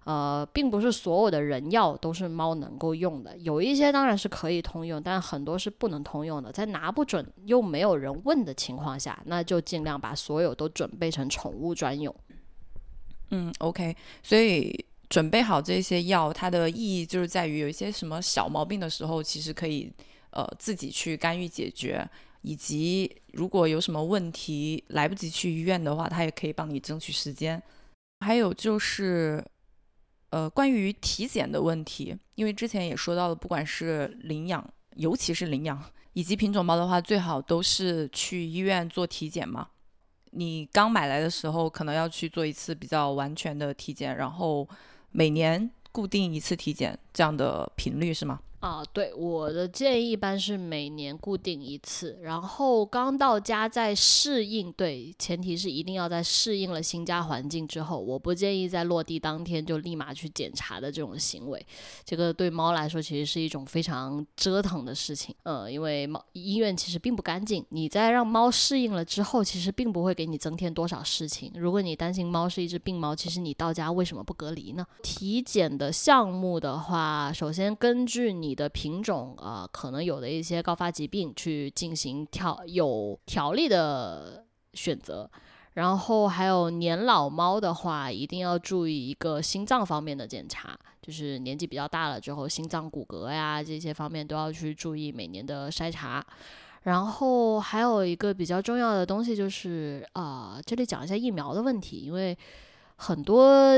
[0.04, 6.52] 呃，并不是所有的人药都是猫能够用的，有一些当然是可以通用，但很多是不能通用的。
[6.52, 12.14] 在拿不准又没有人问的情况下，那就尽量把所有都准备成宠物专用。
[13.30, 14.84] 嗯，OK，所以。
[15.10, 19.92] 准备好这些药，它的意义就是在于有一些什么小毛病的时候，其实可以
[20.30, 22.08] 呃自己去干预解决，
[22.40, 27.62] 以及如果有什么问题来不及去医院的话，它也可以帮你争取时间。
[28.20, 29.44] 还有就是，
[30.34, 35.80] 呃，关于体检的问题，因为之前也说到了，不管是领养，尤其是领养
[36.12, 39.68] 以及品种猫的话，最好都是去医院做体检嘛。
[40.32, 44.68] 你刚买来的时候，可能要去做一次比较完全的体检，然后
[45.12, 48.40] 每年固定一次体检，这样的频率是吗？
[48.64, 61.66] 啊，对，我的建议一般是每年固定一次，然后刚到家在适应，对，前提是一定要在适应了新家环境之后，我不建议在落地当天就立马去检查的这种行为，
[62.06, 71.52] 这个对猫来说其实是一种非常折腾的事情，呃，因为猫医院其实并不干净，你在让猫适应了之后，其实并不会给你增添多少事情。
[71.54, 74.86] 如果你担心猫是一只病猫，其实你到家为什么不隔离呢？
[75.02, 78.53] 体检的项目的话，首先根据你。
[78.54, 85.30] 的品种啊，可能有的一些高发疾病，去进行条有条例的选择。
[85.74, 96.24] 然后还有年老猫的话，一定要注意一个心脏方面的检查，就是年纪比较大了之后，心脏骨骼呀这些方面都要去注意每年的筛查。
[96.82, 102.38] 然后还有一个比较重要的东西就是啊，这里讲一下疫苗的问题，因为
[102.94, 103.74] 很多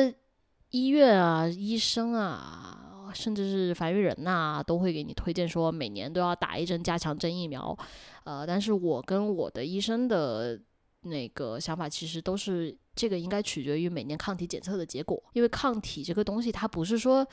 [0.70, 2.82] 医院啊、医生啊。
[3.12, 7.76] 甚至是繁育人呐，都会给你推荐说每年都要打一针加强针疫苗，
[8.24, 10.60] 呃，但是我跟我的医生的
[11.02, 17.26] 那个想法其实都是这个应该取决于每年抗体检测的结果，因为抗体这个东西它不是说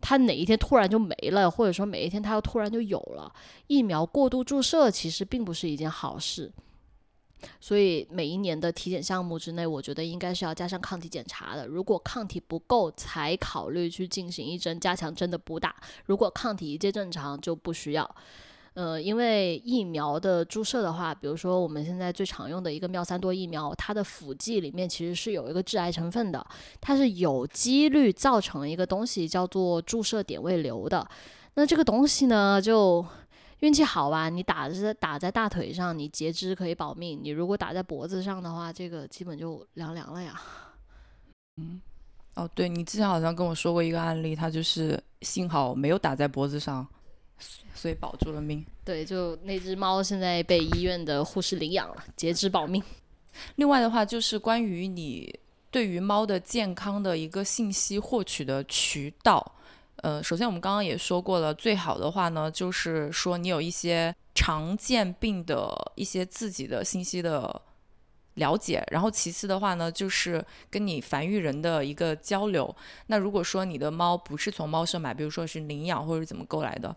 [0.00, 3.32] 它哪一天突然就没了，或者说每一天它又突然就有了，
[3.66, 6.52] 疫苗过度注射其实并不是一件好事。
[7.60, 11.66] 所以每一年的体检项目之内，我觉得应该是要加上抗体检查的。
[11.66, 15.74] 如果抗体不够，才考虑去进行一针加强针的补打。
[16.06, 18.16] 如果抗体一切正常，就不需要。
[18.74, 26.46] 呃，因为疫苗的注射的话，比如说我们现在最常用的一个妙三多疫苗，它的辅剂里面其实是有一个致癌成分的，
[26.80, 31.08] 它是有几率造成一个东西叫做注射点位瘤的。
[31.54, 33.04] 那这个东西呢，就。
[33.60, 37.18] 运气好吧，你打的是打在大腿上，你截肢可以保命。
[37.22, 40.40] 你如果打在脖子上的话，这个基本就凉凉了呀。
[41.56, 41.80] 嗯，
[42.34, 46.86] 哦，对你之前好像跟我说过一个案例，他就是幸好没有打在脖子上，
[47.74, 48.62] 所以保住了命。
[48.84, 52.82] 对，就那只猫现在被医院的护士领养了，截肢保命。
[53.54, 55.34] 另外的话，就是关于你
[55.70, 59.52] 对于猫的健康的一个信息获取的渠道。
[60.02, 67.62] 呃，首先我们刚刚也说过了，最好的话呢，就是说你有一些常见病的一些自己的信息的
[68.34, 72.74] 了解，然后其次的话呢，就是跟你繁育人的一个交流。
[73.06, 76.94] 那如果说你的猫不是从猫舍买，比如说是领养或者是怎么购来的，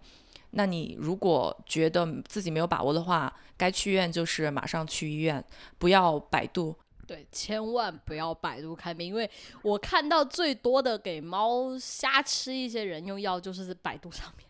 [0.52, 5.44] 那你如果觉得自己没有把握的话，该去医院就是马上去医院，
[5.78, 6.76] 不要百度。
[7.10, 9.28] 对，千万不要百度看病，因为
[9.64, 14.48] 我看到最多的给猫瞎吃一些人用药，就是在百度上面。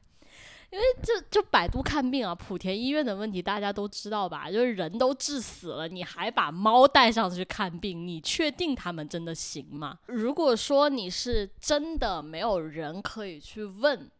[0.69, 4.51] 因为这就百度看病啊，莆田医院的问题大家都知道吧？
[4.51, 9.97] 就是人都治死了，你还把猫带上去看病，你确定他们真的行吗？
[10.07, 14.11] 如果说你是真的没有人可以去问，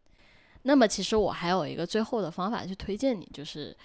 [0.61, 3.75] 那么其实我还有一个最后的方法去推荐你，就是。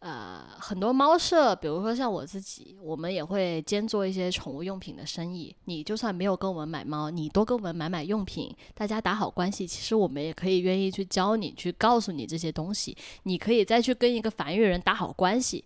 [0.00, 5.54] 呃，很多猫舍，比如说像我自己，我们也会兼做一些宠物用品的生意。
[5.64, 12.96] 你就算没有跟我们买猫，你多跟我们买买用品，大家打好关系，其实我们也可以愿意去教你，去告诉你这些东西。
[13.24, 15.64] 你可以再去跟一个繁育人打好关系。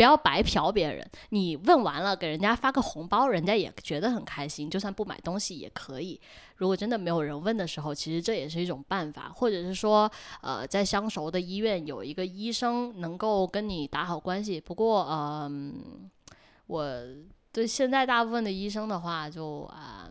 [0.00, 4.70] 不要白嫖别人，你问完了给人家发个红包，人家也觉得很开心。
[4.70, 6.18] 就算不买东西也可以。
[6.56, 14.58] 如果真的没有人问的时候，其实这也是一种办法，或者是说，呃，在相熟的医院有一个医生能够跟你打好关系。
[14.58, 16.10] 不过，嗯，
[16.66, 16.90] 我
[17.52, 20.08] 对现在大部分的医生的话，就啊，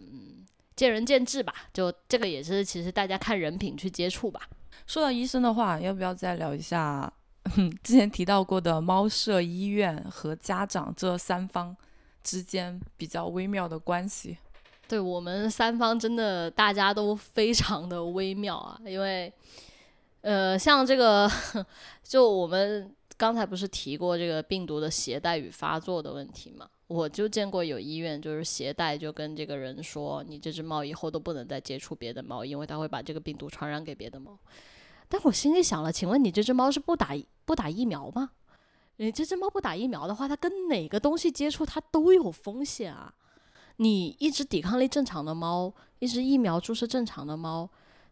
[0.76, 1.52] 见仁见智吧。
[1.74, 4.42] 就这个也是，其实大家看人品去接触吧。
[4.86, 7.12] 说到医生的话，要不要再聊一下？
[7.84, 11.76] 之前提到过的猫舍、医院和家长这三方
[12.24, 14.38] 之间比较微妙的关系，
[14.88, 19.32] 对我们三方真的大家都非常的微妙啊，因为，
[20.22, 21.30] 呃，像这个，
[22.04, 26.68] 就我们刚才不是提过这个病毒的携带与发作的问题嘛？
[26.88, 34.38] 我就见过有医院就是携带就跟这个人说，你这只猫以后都不能再接触别的猫，因为它会把这个病毒传染给别的猫。
[35.10, 37.10] 但我心里想了，请问你这只猫是不打
[37.44, 38.30] 不打疫苗吗？
[38.98, 43.14] 你这只猫不打疫苗的话，它跟哪个东西接触，它都有风险啊！
[43.78, 47.70] 你一只抵抗力正常的猫，一只疫苗注射正常的猫，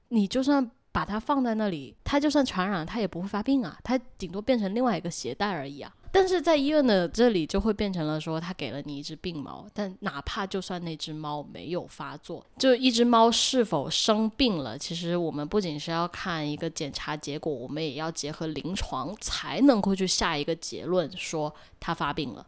[0.07, 5.93] 你就算把它放在那里，它就算传染，它也不会发病啊，它顶多变成另外一个携带而已啊。
[6.17, 22.43] 但是在医院的这里就会变成了说，他给了你一只病猫，但哪怕就算那只猫没有发作，就一只猫是否生病了，其实我们不仅是要看一个检查结果，我们也要结合临床才能够去下一个结论，说它发病了。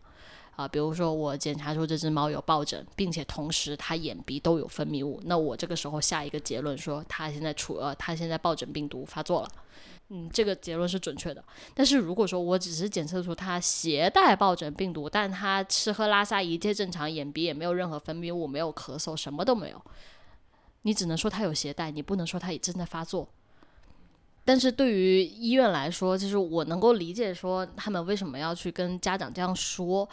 [0.56, 9.50] 啊，比如说我检查出这只猫有疱疹，并且同时它眼鼻都有分泌物，那我这个时候下一个结论说它现在处呃它现在疱疹病毒发作了，
[10.10, 11.44] 嗯，这个结论是准确的。
[11.74, 19.80] 但是如果说我只是检测出他携带疱疹病毒，但他吃喝拉撒一切正常，眼鼻也没有任何分泌物，没有咳嗽，什么都没有，
[20.82, 23.30] 你只能说他有携带，你不能说他也正在发作。
[24.44, 30.10] 但是对于医院来说，就是我能够理解说他们为什么要去跟家长这样说。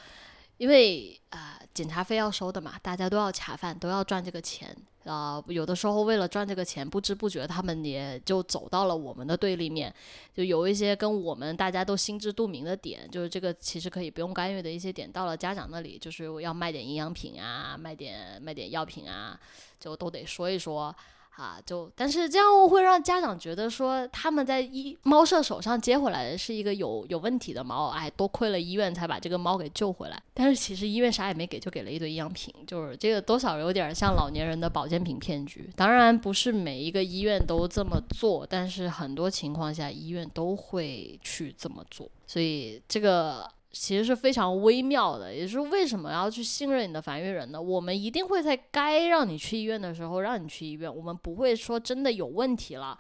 [0.58, 5.42] 因为啊，检查费要收的嘛，大家都要卡饭，都要赚这个钱啊。
[5.48, 9.94] 有的时候为了赚这个钱，不知不觉他们也就走到了我们的对立面。
[10.34, 19.38] 就有一些跟我们大家都心知肚明的点，就是这个其实可以不用干预的一些点，到了家长那里，就是要卖点营养品啊，卖点卖点药品啊，
[19.78, 20.94] 就都得说一说。
[21.36, 30.22] 啊，就但是这样会让家长觉得说他们在医猫舍手上接回来的是一个有有问题的猫，哎，多亏了医院才把这个猫给救回来。
[30.32, 35.70] 但是其实医院啥也没给，就给了一堆营养品，就是这个多少有点像老年人的保健品骗局。
[35.76, 43.46] 当然不是每一个医院都这么做，但是很多情况下医院都会去这么做，所以这个。
[43.78, 47.60] 其实是非常微妙的，也是为什么要去信任你的繁育人呢？
[47.60, 52.98] 我们一定会在该让你去医院的时候让你去医院，我们不会说真的有问题了，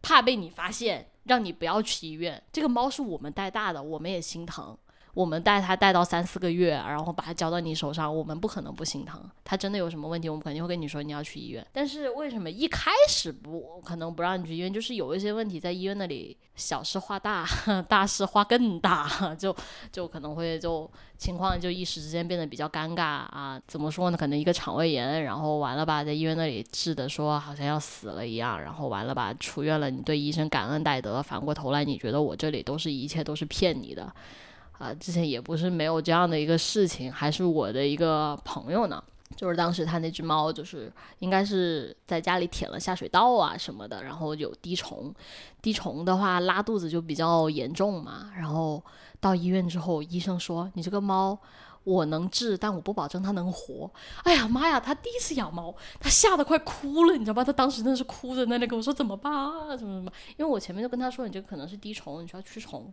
[0.00, 2.42] 怕被你发现让你不要去医院。
[2.52, 4.76] 这个猫是我们带大的，我们也心疼。
[5.14, 9.22] 我们带他带到三四个月，然后把他交到你手上，我们不可能不心疼。
[9.44, 11.66] 他真的有什么问题，我们肯定会跟你说你要去医院。
[11.70, 14.72] 但是为什么一开始不可能不让你去医院？
[14.72, 17.46] 就是有一些问题在医院那里小事化大，
[17.88, 19.54] 大事化更大，就
[19.90, 23.60] 就可能会就情况就一时之间变得比较尴尬啊。
[23.66, 24.16] 怎么说呢？
[24.16, 34.10] 可能一个肠胃炎，然后完了吧，在医院那里治的说好像要死了一样，然后完了吧，出院了，你对医生感恩戴德，反过头来你觉得我这里都是一切都是骗你的。
[34.82, 39.00] 啊，之前也不是没有这样的一个事情，还是我的一个朋友呢，
[39.36, 45.14] 就是当时他那只猫就是应该是在家里舔了下水道啊什么的，然后有滴虫，
[45.60, 48.82] 滴虫的话拉肚子就比较严重嘛，然后
[49.20, 51.38] 到医院之后，医生说你这个猫
[51.84, 53.88] 我能治，但我不保证它能活。
[54.24, 57.44] 哎呀妈呀，他第一次养猫，他吓得快哭了，你知道吧？
[57.44, 60.10] 他当时真的是哭着在那里跟我说怎么办啊，怎么怎么？
[60.36, 62.92] 因为我前面就跟他说，你这个可能是滴虫，你需要驱虫。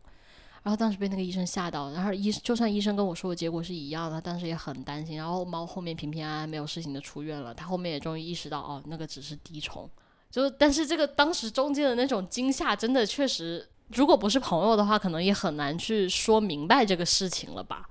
[0.64, 5.16] 然后当时被那个医生吓到，然后医就算医生跟我说的结果是一样的，当时也很担心。
[5.16, 9.90] 然后猫后面平平安安没有事情的出院了，他后面也终于意识到，哦，那个只是滴虫。
[10.30, 17.90] 就但是这个当时中间的那种惊吓，真的确实，如果不是朋友的话，可能也很难去说明白这个事情了吧。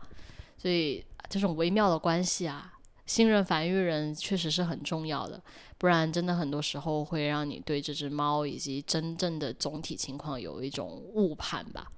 [0.56, 2.74] 所以这种微妙的关系啊，
[3.06, 5.42] 信任繁育人确实是很重要的，
[5.78, 11.90] 不然真的很多时候会让你对这只猫以及真正的总体情况有一种误判吧。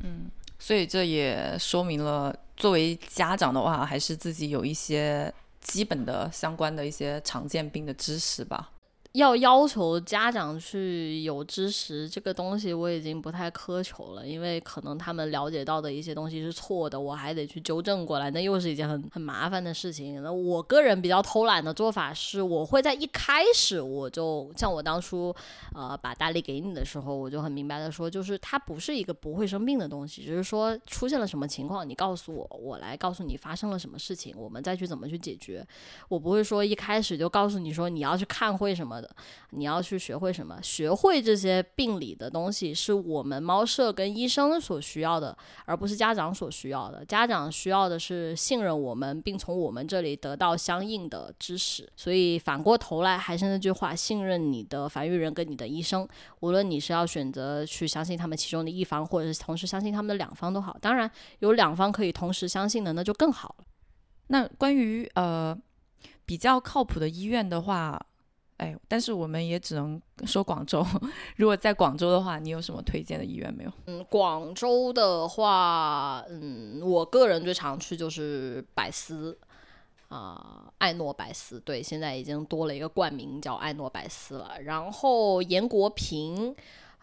[0.00, 8.70] 嗯，所以这也说明了，作为家长的话，还是自己有一些基本的相关的一些常见病的知识吧。
[9.12, 20.22] 要要求家长去有知识这个东西，我已经不太苛求了，因为可能他们了解到的一些东西是错的，我还得去纠正过来，那又是一件很很麻烦的事情。
[20.22, 25.34] 那我个人比较偷懒的做法是，我会在一开始我就像我当初
[25.74, 35.66] 呃把大力给你的时候，我就很明白的说，就是它不是一个不会生病的东西，只是说出现了什么情况，你告诉我，我来告诉你发生了什么事情，我们再去怎么去解决。
[36.08, 39.08] 我不会说一开始就告诉你说你要去看会什么的。
[39.50, 40.58] 你要去学会什么？
[40.62, 47.04] 学会这些病理的东西，是我们猫舍跟医生所需要的，而不是家长所需要的。
[47.04, 51.88] 家长需要的是信任我们，并从我们这里得到相应的知识。
[51.96, 56.06] 所以反过头来，还是那句话，信任你的繁育人跟你的医生，
[56.40, 60.76] 无论你是要选择去相信他们其中的一方，或者是同时相信他们的两方都好。
[60.80, 63.64] 当然，有两方可以同时相信的，那就更好了。
[64.26, 65.56] 那关于呃
[66.26, 67.98] 比较靠谱的医院的话。
[68.58, 70.86] 哎，但是我们也只能说广州。
[71.36, 73.72] 如果在广州的话，你有什么推荐的医院没有？
[73.86, 79.38] 嗯，广州的话，嗯，我个人最常去就是百思
[80.08, 81.58] 啊，爱诺百思。
[81.60, 84.56] 对，现在已经多了一个冠名叫爱诺百思了。
[84.62, 86.54] 然后严国平。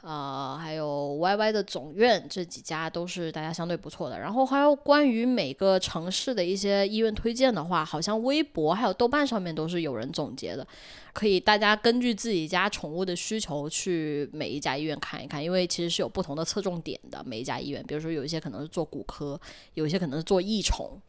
[0.01, 4.19] 呃，还有 Y Y 的总院这几家都是大家相对不错的。
[4.19, 10.67] 然后还有关于每个城市的一些医院推荐的话，好像微博还有豆瓣上面都是有人总结的。
[11.15, 17.23] 可以大家根据自己家宠物的需求去每一家医院看一看，因为其实是有不同的侧重点的。
[17.25, 19.39] 每一家医院，比如说有一些可能是做骨科，
[19.75, 21.01] 有一些可能是做益宠。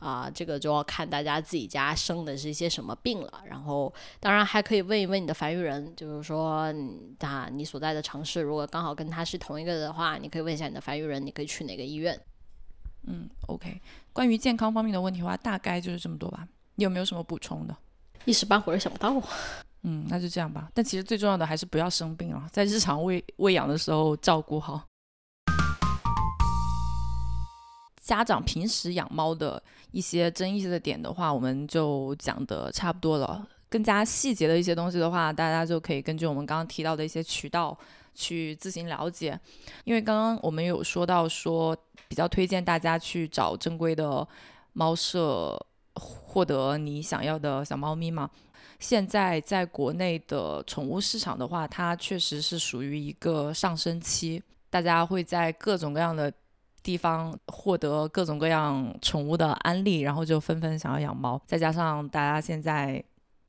[0.00, 3.44] 啊，这个就要看大家自己家生的是一些什么病了。
[3.46, 6.74] 然后，当然还可以问一问你的繁育人，就是说，
[7.20, 12.20] 他你所在的城市如果刚好跟他是同一个的话，你可以问一下你的繁育人，你可以去哪个医院。
[13.04, 13.80] 嗯，OK。
[14.12, 16.48] 关于健康方面的问题的话，大概就是这么多吧。
[16.74, 17.76] 你有没有什么补充的？
[18.24, 19.22] 一时半会儿想不到。
[19.82, 20.68] 嗯，那就这样吧。
[20.72, 24.82] 但其实最重要的还是不要生病了，在日常喂喂养的时候照顾好。
[28.00, 29.62] 家长平时养猫的
[29.92, 33.46] 一些争议的点的话，我们就讲的差不多了。
[33.68, 37.76] 更加细节的一些东西的话，大家就可以根据我们刚刚提到的一些渠道
[38.14, 39.38] 去自行了解。
[39.84, 41.76] 因为刚刚我们有说到说，
[42.08, 44.26] 比较推荐大家去找正规的
[44.74, 45.58] 猫舍，
[45.94, 48.30] 获得你想要的小猫咪嘛。
[48.78, 56.32] 现在在国内的宠物市场的话，它确实是属于一个上升期，大家会在各种各样的。
[56.84, 61.40] 地方获得各种各样宠物的安利，然后就纷纷想要养猫。
[61.46, 63.00] 再加上大家现在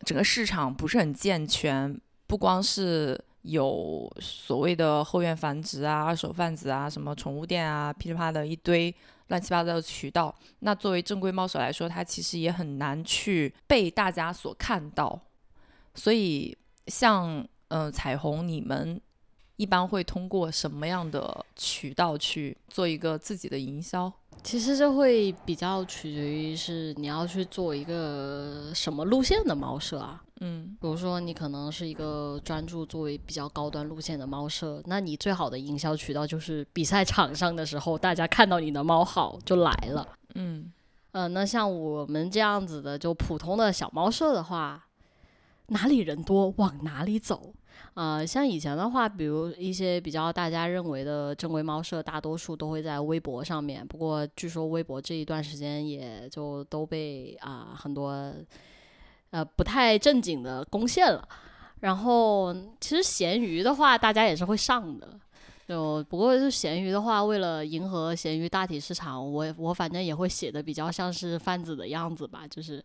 [0.06, 8.94] 整个市场不是很健全，不光是有所谓的后院繁殖啊、二手贩子啊、什么宠物店啊，噼里啪的一堆
[9.34, 10.34] 乱七八糟的渠道。
[10.60, 15.20] 那作为正规猫舍来说，它其实也很难去被大家所看到。
[15.96, 16.56] 所以，
[16.86, 19.02] 像嗯彩虹，你们。
[19.56, 24.12] 一般会通过什么样的渠道去做一个自己的营销？
[24.42, 30.23] 其实这会比较取决于是你要去做一个什么路线的猫舍啊。
[30.42, 40.08] 嗯，比如说你可能是一个专注作为比较高端路线的猫舍，那你最好的营销渠道就是比赛场上的时候，大家看到你的猫好就来了。
[40.36, 40.72] 嗯，
[41.12, 44.86] 呃，那像我们这样子的就普通的小猫舍的话，
[45.68, 47.54] 哪里人多往哪里走。
[47.94, 53.86] 呃，像以前的话，比如一些比较大家认为的正规猫舍，大多数都会在微博上面。
[53.88, 58.34] 不过据说微博这一段时间也就都被啊很多
[59.34, 61.28] 呃不太正经的攻陷了。
[61.82, 65.20] 然后其实闲鱼的话，大家也是会上的。
[65.68, 72.82] 就不过是闲鱼的话，为了迎合闲鱼大体市场，我我反正也会写的比较像是贩子的样子吧，就是。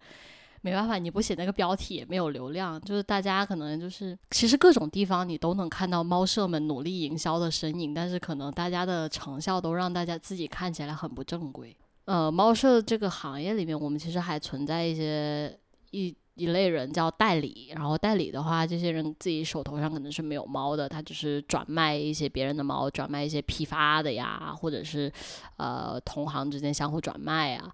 [0.60, 2.80] 没办法，你不写那个标题也没有流量。
[2.80, 11.74] 就是大家可能就是，其实各种地方你都能看到猫舍们努力营销的身影，但是可能大家的成效都让大家自己看起来很不正规。
[12.06, 15.56] 呃，猫舍这个行业里面，我们其实还存在一些
[15.92, 17.72] 一一类人叫代理。
[17.74, 25.12] 然后代理的话，这些人自己手头上可能是没有猫的，他只是转卖一些别人的猫，转卖一些批发的呀，或者是
[25.58, 27.70] 呃同行之间相互转卖啊。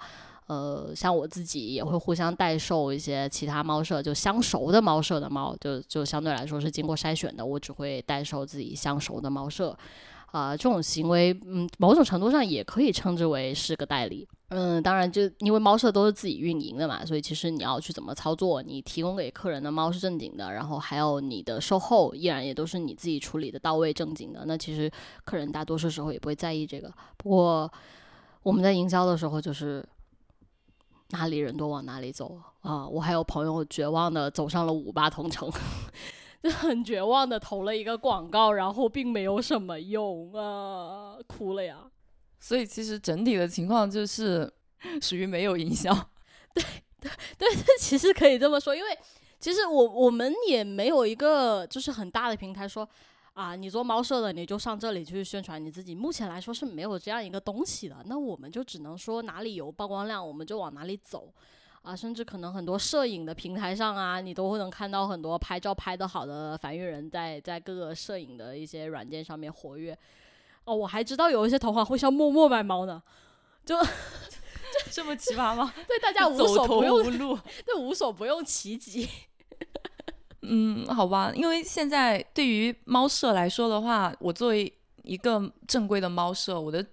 [0.47, 7.45] 呃，像我自己也会互相代售一些其他猫舍，就相熟的猫舍的猫，就就相对来说是经过筛选的。
[7.45, 9.75] 我只会代售自己相熟的猫舍，
[10.33, 14.29] 啊，这种行为，嗯，某种程度上也可以称之为是个代理。
[14.57, 24.45] 嗯，当然，就因为猫舍都是自己运营的嘛，所以其实你要去怎么操作，你提供给客人的猫是正经的，然后还有你的售后依然也都是你自己处理的到位正经的。
[24.47, 24.91] 那其实
[25.25, 26.93] 客人大多数时候也不会在意这个。
[27.17, 27.71] 不过
[28.43, 29.85] 我们在营销的时候就是。
[31.11, 32.89] 哪里人多往哪里走啊！
[32.89, 35.49] 我还有朋友绝望的走上了五八同城，
[36.43, 41.79] 就很绝望的投了一个广告，然后并没有什么用啊，哭了呀。
[42.45, 44.53] 所以其实整体的情况就是
[45.01, 45.91] 属于没有营销。
[46.53, 46.63] 对
[47.01, 47.49] 对对，
[47.81, 48.91] 其实可以这么说，因为
[49.41, 52.87] 其实我我们也没有一个就是很大的平台说。
[53.35, 55.93] 啊，你做猫舍的，你就上这里去宣传你自己。
[55.93, 61.35] 目前来说是没有这样一个东西的，那我们就只能说哪里有曝光量，我们就往哪里走。
[61.83, 69.99] 啊，甚至可能很多摄影的平台上啊，你都会能看到很多拍照拍得好的繁育人在在各个摄影的一些软件上面活跃。
[70.65, 73.03] 哦，我还知道有一些同行会像陌陌卖猫呢，
[73.65, 73.77] 就
[74.91, 75.73] 这么奇葩吗？
[75.87, 77.03] 对，大家无所不用，
[77.65, 79.09] 对，无所不用其极。
[80.43, 84.71] 嗯，好吧，因为现在对于猫舍来说的话，我作为
[85.03, 86.85] 一个正规的猫舍，我的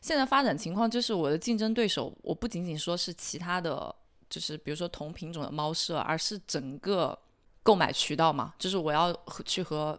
[0.00, 3.94] 现在发展情况就是我的竞争对手，我不仅仅说是其他的，
[4.30, 7.18] 就是比如说同品种的猫舍，而是整个
[7.62, 9.98] 购买渠道嘛，就是我要去和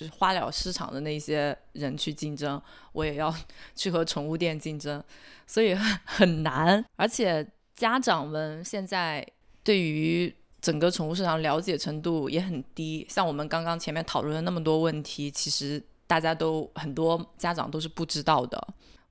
[0.00, 2.60] 就是花鸟市场的那些人去竞争，
[2.92, 3.34] 我也要
[3.76, 5.02] 去和宠物店竞争，
[5.46, 5.74] 所以
[6.06, 7.46] 很难，而且
[7.76, 9.26] 家长们现在
[9.62, 10.34] 对于。
[10.62, 18.62] 整个宠物市场了解程度也很低，像我们刚刚前面讨论了那么多问题，其实大家都很多家长都是不知道的。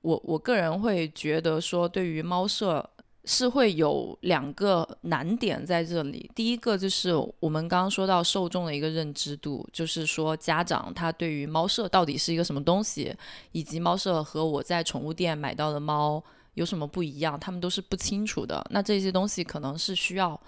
[0.02, 2.88] 我我个人会觉得说，对于猫舍
[3.30, 6.28] 是会有两个难点在这里。
[6.34, 13.16] 第一个就是我们刚刚说到受众的一个认知度，就是说家长他对于猫舍到底是一个什么东西，
[13.52, 16.20] 以及猫舍和我在宠物店买到的猫
[16.54, 18.66] 有什么不一样，他们都是不清楚的。
[18.70, 20.38] 那这些东西可能是需要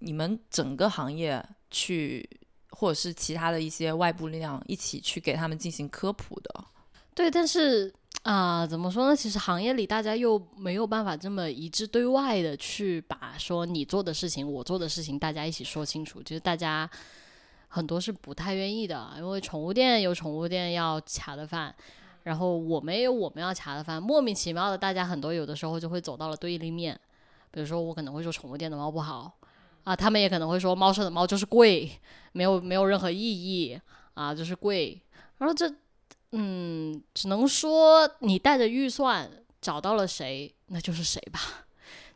[0.00, 1.40] 你们整个行业
[1.70, 2.28] 去，
[2.70, 6.64] 或者是其他的一些外部力量一起去给他们进行科普的。
[7.14, 7.94] 对，但是。
[8.24, 9.14] 啊，怎么说呢？
[9.14, 16.22] 其实行业里大家又没有办法这么一致对外的去把说你做的事情、我做的事情大家一起说清楚。
[16.22, 16.88] 其实大家
[17.68, 21.74] 很多是不太愿意的，因为宠物店有宠物店要卡的饭，
[22.22, 26.98] 然后我们也有我们要卡的饭，莫名其妙的，大家很多有的时候就会走到了对立面。
[27.50, 29.30] 比如说我可能会说宠物店的猫不好
[29.82, 31.90] 啊，他们也可能会说猫舍的猫就是贵，
[32.32, 33.78] 没有没有任何意义
[34.14, 34.98] 啊，就是贵。
[35.36, 35.70] 然后这。
[36.36, 39.30] 嗯，只能说你带着预算
[39.60, 41.40] 找到了谁，那就是谁吧，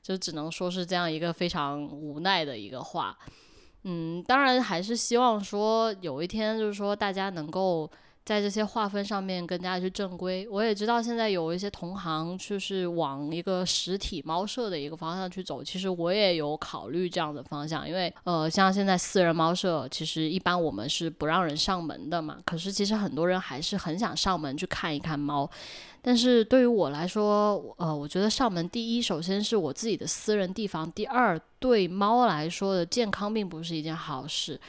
[0.02, 3.16] 就只能说是这样一个非常无奈的一个话。
[3.84, 7.90] 嗯，当然还是希望说有一天，就是说大家能够。
[8.28, 10.46] 在这些划分上面更加去正规。
[10.50, 15.64] 我也知道现在有一些同行就是往一个实体猫舍的一个方向去走。
[15.64, 22.36] 其实我也有考虑这样的方向，因为呃，像现在私人猫舍，其实一般我们是不让人上门的嘛。
[22.44, 25.50] 可是其实很多人还是很想上门去看一看猫。
[26.02, 34.60] 但是对于我来说，呃，我觉得上门第一，首先是我自己的私人地方；第二，对猫来说的健康并不是一件好事。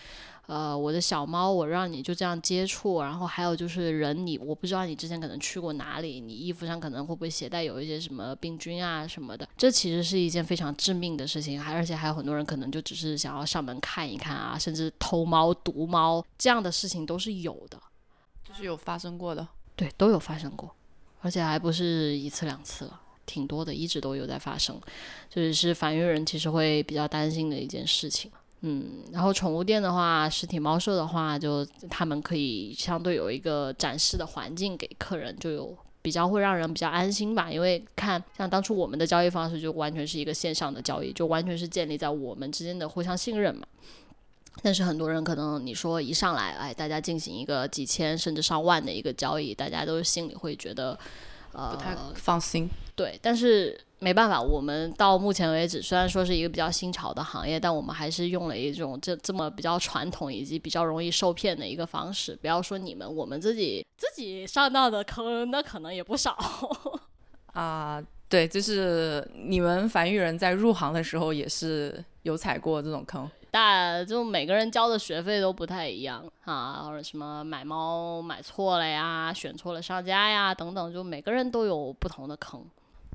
[0.49, 17.79] 呃，我的小猫，我让你就这样接触，然后还有就是人，你我不知道你之前可能去过哪里，你衣服上可能会不会携带有一些什么病菌啊什么的，这其实是一件非常致命的事情，还而且还有很多人可能就只是想要上门看一看啊，甚至偷猫毒猫这样的事情都是有的，
[18.43, 20.75] 就是有发生过的，对，都有发生过，
[21.21, 24.81] 而且还不是一次两次了，挺多的，一直都有在发生，
[25.29, 28.31] 就是是繁育人其实会比较担心的一件事情。
[28.61, 37.49] 嗯，然后宠物店的话，实体猫舍的话，就他们可以相对有一个展示的环境给客人，就有比较会让人比较安心吧。
[37.49, 43.65] 因为看像当初我们的交易方式就完全是一个线上的交易，就完全是建立在我们之间的互相信任嘛。
[44.61, 50.99] 但是很多人可能你说一上来，哎，大家进行一个几千甚至上万的一个交易，大家都心里会觉得
[51.53, 52.67] 呃不太放心。
[52.99, 53.79] 对，但是。
[54.01, 62.33] 没办法，我们到目前为止虽然说是一个比较新潮的行业，但我们还是用了一种这这么比较传统以及比较容易受骗的一个方式。
[62.37, 66.33] 不要说你们，我们自己自己上当的坑，那可能也不少
[67.51, 68.01] 啊。
[68.29, 82.65] 对，就是你们繁育人在入行的时候也是有踩过这种坑，但就每个人交的学费都不太一样啊，或者什么买猫买错了呀，选错了商家呀等等，就每个人都有不同的坑。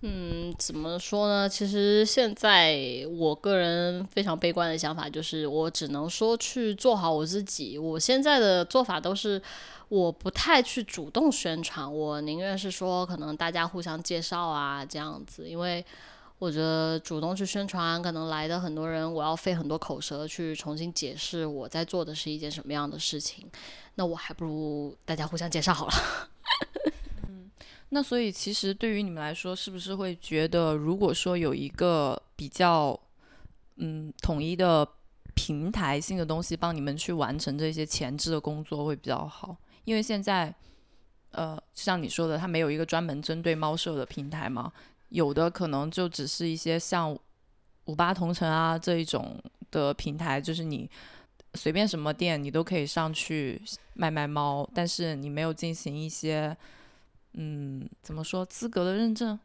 [0.02, 1.48] 嗯，怎么说呢？
[1.48, 2.78] 其实现在
[3.16, 7.78] 我个人非常悲观的想法就是，我只能说去做好我自己。
[7.78, 9.40] 我现在的做法都是，
[9.88, 15.82] 我不太去主动宣传，我宁愿是说可能大家互相介绍啊这样子，因为
[16.38, 23.48] 我觉得主动去宣传，可能来的很多人，我要费很多口舌去重新解释我在做的是一件什么样的事情，
[23.94, 25.94] 那我还不如大家互相介绍好了。
[27.94, 32.98] 那所以，其实对于你们来说，是不是会觉得，如果说有一个比较，
[33.76, 34.84] 嗯，统一的
[35.34, 39.56] 平台性的东西帮你们去完成这些前置的工作会比较好？
[39.84, 40.52] 因为现在，
[41.30, 44.72] 呃，像你说的，它没有一个专门针对猫舍的平台嘛，
[45.10, 47.16] 有的可能就只是一些像
[47.84, 49.40] 五八同城啊这一种
[49.70, 50.90] 的平台，就是你
[51.54, 53.62] 随便什么店你都可以上去
[53.92, 56.56] 卖卖猫，但是你没有进行一些。
[57.34, 59.38] 嗯，怎么说资格的认证？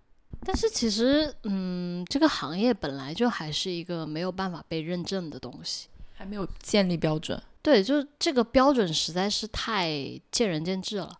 [0.45, 7.41] 但是其实，嗯，这个行业本来就还是一个没有办法被认证的东西，还没有建立标准。
[7.61, 9.89] 对，就是这个标准实在是太
[10.31, 11.11] 见仁见智了。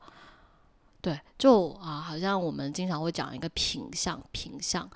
[1.02, 4.90] 对，就啊，好像我们经常会讲一个品相，品相。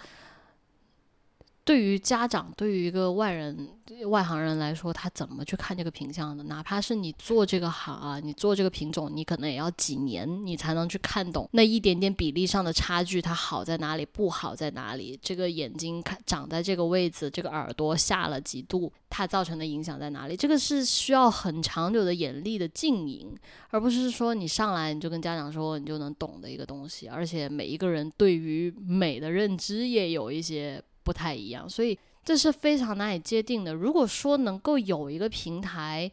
[1.66, 3.70] 对于家长，对于一个外人、
[4.08, 6.44] 外行人来说，他怎么去看这个品相的？
[6.44, 15.18] 哪怕是你做这个行啊，你做这个品种，你可能也要几年，你才能去看懂那一点点比例上的差距，它好在哪里，不好在哪里？
[15.22, 20.36] 这个眼睛看长在这个位置，这个耳朵下了几度，它造成的影响在哪里？
[20.36, 23.34] 这个是需要很长久的眼力的经营，
[23.70, 27.08] 而不是说你上来你就跟家长说你就能懂的一个东西。
[27.08, 30.84] 而且每一个人对于美的认知也有一些。
[31.04, 33.74] 不太一样，所以这是非常难以界定的。
[33.74, 36.10] 如果说能够有一个平台，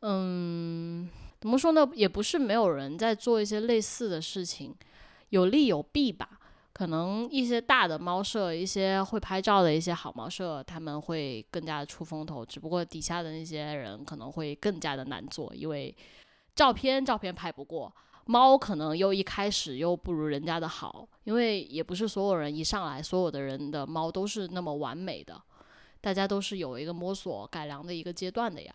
[0.00, 1.08] 嗯，
[1.40, 1.88] 怎么说呢？
[1.94, 4.74] 也不是没有人在做一些类似的事情，
[5.30, 6.28] 有利有弊吧。
[6.72, 12.46] 可能一些大的猫舍，一些会拍照的一些好猫舍，他们会更加的出风头。
[12.46, 15.92] 只不过底下的那些人可能会更加的难做，因为
[16.54, 17.92] 照片照片拍不过，
[18.30, 25.40] 猫可能又一开始又不如人家的好，因为也不是所有人一上来所有的人的猫都是那么完美的，
[26.02, 28.74] 大家都是有一个摸索改良的一个阶段的呀。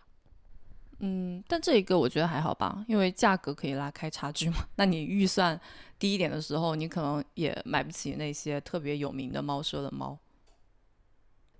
[0.98, 4.56] 嗯，但这一个我觉得还好吧，因为价格可以拉开差距嘛。
[4.74, 5.58] 那你预算
[6.00, 10.18] 低一点的时候，你可能也买不起那些特别有名的猫舍的猫。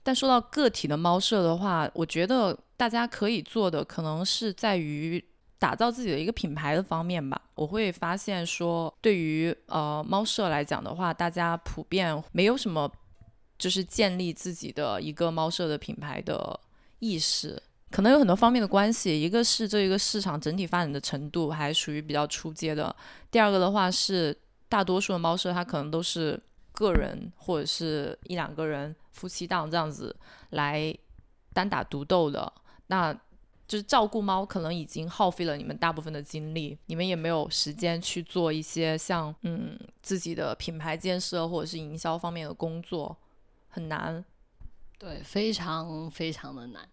[0.03, 5.25] 但说到个体的猫舍的话，我觉得大家可以做的可能是在于
[5.65, 7.41] 打造自己的一个品牌的方面吧。
[7.55, 12.91] 我会发现说，对于呃猫舍来讲的话，大家普遍没有什么
[13.57, 16.61] 就是建立自己的一个猫舍的品牌的
[16.99, 17.63] 意识。
[17.91, 22.95] 可能有很多方面的关系，一个是这一个市场整体发展的程度还属于比较初阶的，
[23.31, 24.37] 第二个的话是
[24.69, 26.39] 大多数的猫舍它可能都是
[26.73, 30.15] 个人或者是一两个人夫妻档这样子
[30.51, 30.95] 来
[31.55, 32.53] 单打独斗的，
[32.89, 33.17] 那
[33.75, 43.17] 就是照顾猫可能已经耗费了你们大部分的精力，你们也没有时间去做一些像嗯自己的品牌建设或者是营销方面的工作，
[43.71, 44.25] 很难，
[44.97, 46.89] 对，非常非常的难。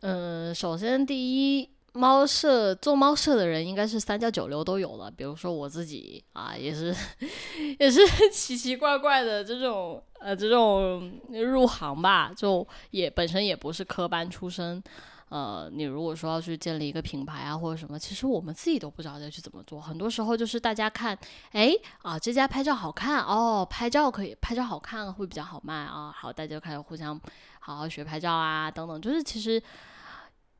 [0.00, 5.10] 嗯，首先第一，猫舍做猫舍的人应该是三教九流都有了。
[5.10, 6.96] 比如说我自己啊，也是
[7.78, 8.00] 也是
[8.32, 14.82] 奇奇怪怪的这种呃这种入行吧，就也本身也不是科班出身。
[15.28, 19.80] 呃，你如果说要去建立一个品牌啊或者什么，其实我们自己都不知道要去怎么做。
[19.80, 21.18] 很多时候就是大家看，
[21.52, 21.72] 哎
[22.02, 27.20] 啊这家拍照好看哦，拍照可以拍照好看会比较好卖啊，好大家就开始互相
[27.60, 29.62] 好好学拍照啊等等，就是其实。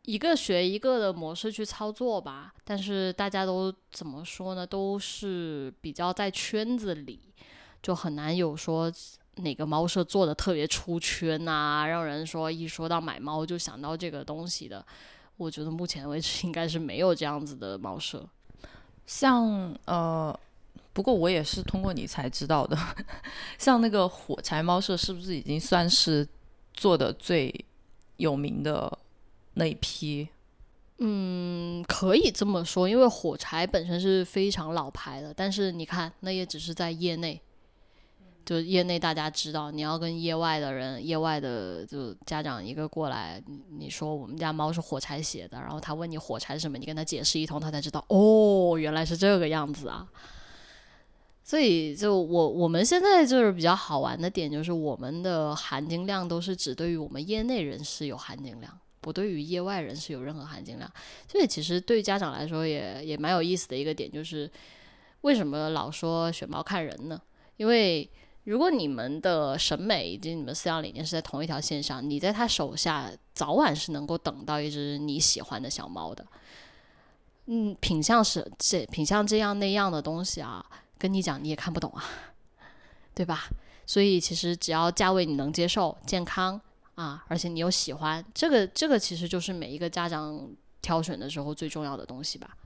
[0.04, 4.66] 一个学一个的模式去操作吧，但是大家都怎么说呢？
[4.66, 7.20] 都是比较在圈子里，
[7.82, 8.90] 就很难有说
[9.38, 14.84] 哪个猫舍做的特别出圈啊，让人说一说到买猫就想到这个东西的。
[15.36, 18.26] 我觉得目前为止应该是没有这样子的猫舍。
[19.06, 20.38] 像呃，
[20.92, 22.76] 不过我也是通过你才知道的，
[23.58, 26.26] 像那个火柴猫舍是不是已经算是
[26.74, 27.64] 做的最
[28.16, 28.98] 有名的？
[29.54, 30.28] 那一批，
[30.98, 37.40] 嗯，可以这么说，因为火柴本身是非常老牌的，但是你看，那也只是在业内，
[38.48, 43.42] 就业内大家知道，你要跟业外的人、业外的就家长一个过来，
[43.76, 50.08] 你说我们家猫是火柴写的，然后他问你火柴什么，你跟他解释一通，他才知道，哦，原来是这个样子啊。
[51.44, 58.78] 所以，就我我们现在就是比较好玩的点，就是我们的含金量都是只对于我们业内人士有含金量。
[59.00, 60.90] 不对于业外人士有任何含金量，
[61.30, 64.50] 所以其实对家长来说也也蛮有意思的一个点，就是
[65.20, 67.20] 为什么老说选猫看人呢？
[67.56, 68.08] 因为
[68.48, 76.26] 如果你们的审美以及你们思想理念是在同一条线上，你在他手下早晚是能够等到一只你喜欢的小猫的。
[77.44, 80.64] 嗯，品相是这品相这样那样的东西啊，
[80.96, 82.02] 跟你讲你也看不懂啊，
[83.14, 83.48] 对吧？
[83.86, 86.58] 所以其实只要价位你能接受，健康。
[86.94, 90.50] 啊，而且你又喜欢这个，这个其实就是每一个家长
[90.80, 92.56] 挑选的时候最重要的东西吧。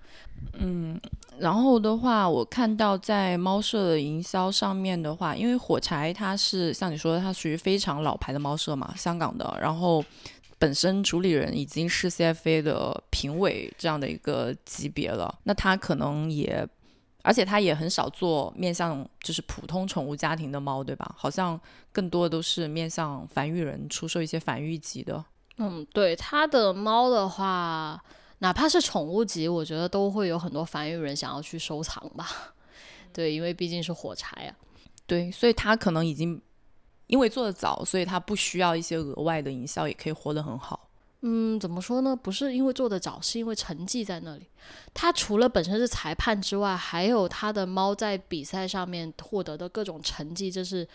[0.55, 1.01] 嗯，
[1.39, 10.05] 然后的话，我看到在猫舍的营销上面的话，因为火柴它是像你说的，它属于非常老牌的猫舍嘛，香港的，然后
[10.59, 16.69] 本身主理人已经是 CFA 的评委这样的一个级别了，那他可能也。
[17.25, 21.15] 而且他也很少做面向就是普通宠物家庭的猫，对吧？
[21.17, 21.57] 好像
[21.93, 25.25] 更多的都是面向繁育人出售一些繁育级的。
[25.59, 28.03] 嗯，对，他的猫的话，
[28.43, 32.29] 哪怕是宠物级，我觉得都会有很多繁育人想要去收藏吧。
[33.15, 34.51] 对，因为毕竟是火柴啊。
[35.07, 36.43] 对，所以他可能已经
[37.07, 40.89] 因为做的早，所以他不需要一些额外的营销，也可以活得很好。
[41.21, 42.17] 嗯，怎么说呢？
[42.17, 44.49] 不是因为做的早，是因为成绩在那里。
[44.93, 50.89] 他除了本身是裁判之外，还有他的猫在比赛上面获得的各种成绩，这是。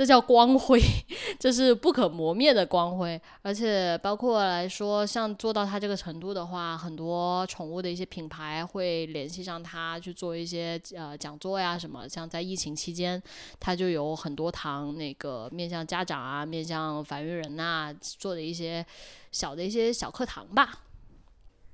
[0.00, 0.80] 这叫光辉，
[1.38, 3.20] 这是不可磨灭的光辉。
[3.42, 12.08] 而且包括来说，像做到他这个程度的话，很多宠物的一些品牌会联系上他去做一些呃讲座呀什么。
[12.08, 13.22] 像在疫情期间，
[13.60, 18.82] 他就有很多堂那个面向家长啊、面向繁育人呐做的一些
[19.30, 20.78] 小的一些小课堂吧。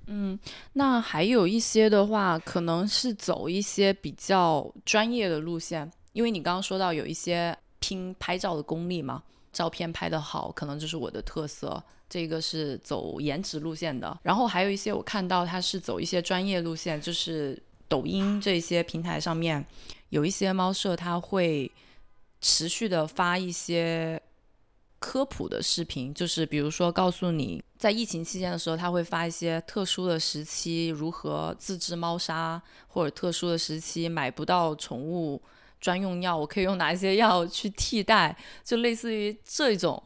[0.08, 0.36] 嗯，
[0.72, 7.56] 那还有一些的话，可能是走一些比较专业的路线，因为你刚刚说到有一些。
[7.86, 9.22] 拼拍照的功力嘛，
[9.52, 11.80] 照片拍得好，可能就是我的特色。
[12.08, 19.64] 这个是走颜值路线的，然后还有一些我看到它是走一些专业路线，就是抖音这些平台上面
[20.08, 21.70] 有一些猫舍，它会
[22.40, 24.20] 持续的发一些
[25.00, 35.42] 科普的视频，就是比如说告诉你在疫情期间的时候，他会发一些特殊的时期如何自制猫砂，或者特殊的时期买不到宠物
[35.80, 40.02] 专用药，我可以用哪一些药去替代，就类似于这种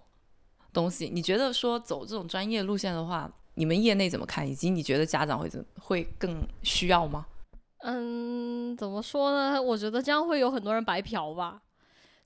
[0.73, 1.09] 东西。
[1.13, 4.49] 你觉得说走这种专业路线的话，你们业内怎么看？
[4.49, 7.27] 以及你觉得家长会怎会更需要吗？
[7.83, 9.61] 嗯，怎么说呢？
[9.61, 11.63] 我觉得这样会有很多人白嫖吧。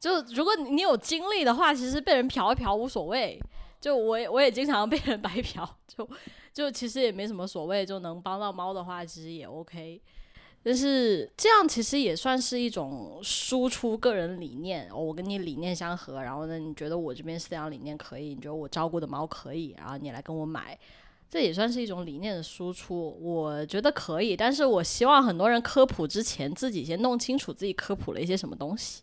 [0.01, 3.41] 就如果你有精力的话，其实被人嫖一嫖无所谓。
[3.81, 6.09] 就我也我也经常被人白嫖，就
[6.53, 7.85] 就其实也没什么所谓。
[7.85, 10.01] 就能帮到猫的话，其实也 OK。
[10.67, 14.89] 但是这样其实也算是一种输出个人理念。
[14.91, 20.79] 我跟你理念相合，然后呢，你觉得我这边饲养理念可以，你觉得我照顾的猫可以，然后你来跟我买。
[21.29, 29.03] 这也算是一种理念的输出，我觉得可以，但是我希望很多人科普之前自己先弄清楚自己科普了一些什么东西。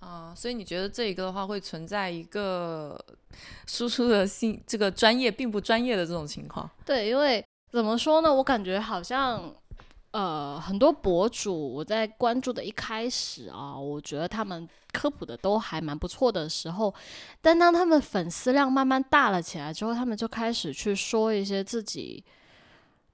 [0.00, 2.98] 啊，所以你觉得这一个的话会存在一个
[3.68, 6.68] 输出的信，这个专业并不专业的这种情况？
[6.84, 9.54] 对，因为怎么说呢，我感觉好像。
[10.10, 16.92] 呃，很多博主我在关注的一开始啊，我觉得他们科普的都还蛮不错的时候，
[17.42, 22.24] 但当他们粉丝量慢慢大了起来之后，他们就开始去说一些自己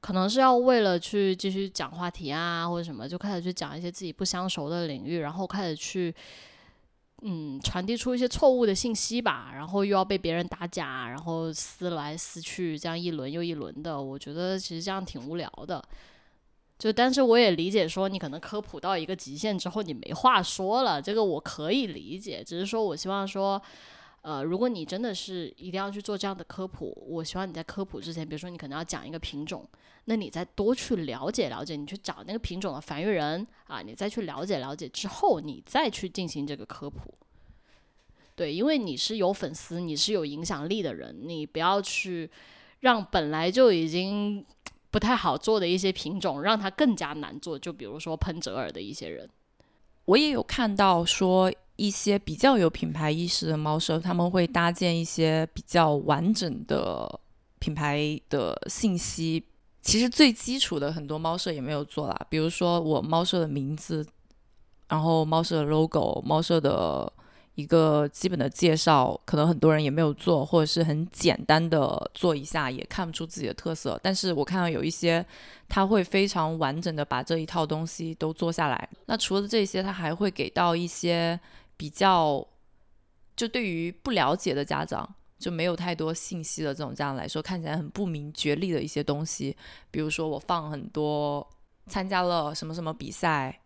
[0.00, 6.14] 可能是要为了去继续讲话题啊，或者什么，就开始去讲一些自己不相熟的领域，然后开始去
[7.22, 15.82] 嗯传递出一些错误的信息吧，然后又要被别人打假，然后撕来撕去，这样一轮又一轮的，我觉得其实这样挺无聊的。
[16.84, 22.44] 就，但是我也理解，说你可能科普到一个极限之后，你没话说了，这个我可以理解。
[22.44, 23.58] 只是说我希望说，
[24.20, 29.66] 呃，如果你真的是一定要去做这样的科普，我希望你在科普之前，比如说你可能要讲一个品种，
[30.04, 37.14] 那你再多去了解了解，你去找那个品种的繁育人啊，你再去了解了解之后，你再去进行这个科普。
[38.36, 42.30] 对，因为你是有粉丝，你是有影响力的人，你不要去
[42.80, 44.44] 让本来就已经。
[44.94, 47.58] 不太好做的一些品种，让它更加难做。
[47.58, 49.28] 就比如说喷折耳的一些人，
[50.04, 57.20] 我也有看到说一些比较有品牌意识的猫舍，他们会搭建一些比较完整的
[57.58, 59.44] 品牌的信息。
[59.82, 64.06] 其实最基础的很多猫舍也没有做啦，比如说我猫舍的名字，
[64.86, 67.12] 然后猫舍的 logo，猫舍的。
[67.54, 73.98] 一个基本的介绍，可能很多人也没有做，或者是很简单的做一下，也看不出自己的特色。
[74.02, 75.24] 但是我看到有一些，
[75.68, 78.88] 他会非常完整的把这一套东西都做下来。
[79.06, 81.38] 那除了这些，他还会给到一些
[81.76, 82.44] 比较，
[83.36, 85.08] 就对于不了解的家长，
[85.38, 89.56] 就没有太多信息的这种家长来说，看起来很不明觉厉的一些东西。
[89.92, 91.48] 比如说，我放很多
[91.86, 93.60] 参加了什么什么比赛。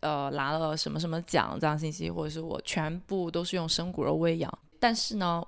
[0.00, 5.44] 呃，拿了什么什么奖这样信息，或者是我全部都是用生骨肉喂养，但是呢，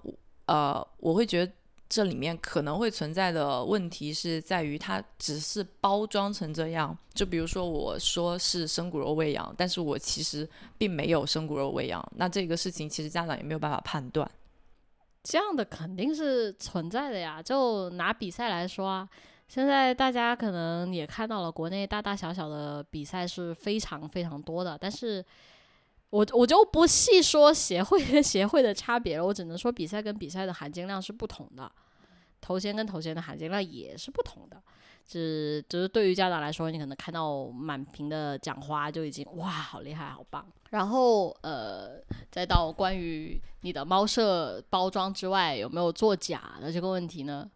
[0.47, 1.53] 呃，我会觉得
[1.89, 14.29] 这里面可能会存在的问题是在于它只是包装成这样，就比如说我说是生骨肉喂养，但是我其实并没有生骨肉喂养，那这个事情其实家长也没有办法判断。
[15.23, 19.09] 这样的肯定是存在的呀，就拿比赛来说啊。
[19.51, 25.25] 现在大家可能也看到了，国内大大小小的比赛是非常非常多的，但是
[26.11, 31.69] 我我就不细说协会跟 协会的差别了，我只能说比赛跟比赛的含金量是不同的，
[32.41, 34.63] 头衔跟头衔的含金量也是不同的。
[35.05, 40.47] 只只是对于家长来说，你可能看到满屏的奖花就已经哇，好厉害，好棒。
[40.71, 42.01] 然后呃，
[42.31, 47.51] 再到关于你的猫舍包装之外有没有作假的这个问题呢？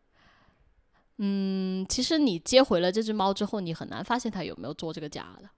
[1.19, 5.49] 嗯，其实你接回了这只猫之后，你很难发现它有没有做这个假的。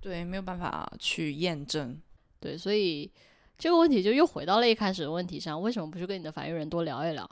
[0.00, 2.00] 对，没有办法去验证。
[2.40, 3.10] 对，所以
[3.56, 7.28] 这个问题就又回到了一开始的问题上：为什么不去跟你的繁育人多聊一聊？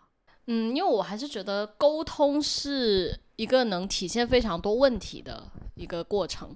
[0.47, 6.55] 嗯，因为我还是觉得沟通是一个能体现非常多问题的一个过程。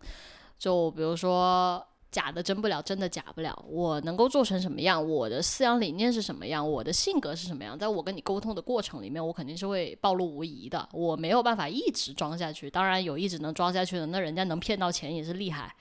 [0.59, 1.83] 就比如说。
[2.11, 3.65] 假的真不了，真的假不了。
[3.69, 5.07] 我能够做成什么样？
[5.07, 6.67] 我的思想理念是什么样？
[6.69, 7.79] 我的性格是什么样？
[7.79, 10.89] 在我跟你沟通的过程里面，我肯定是会暴露无遗的。
[10.93, 12.71] 我没有办法一直装下去。
[12.71, 15.75] 当然有一直能装下去的，那人家能骗到钱也是厉害，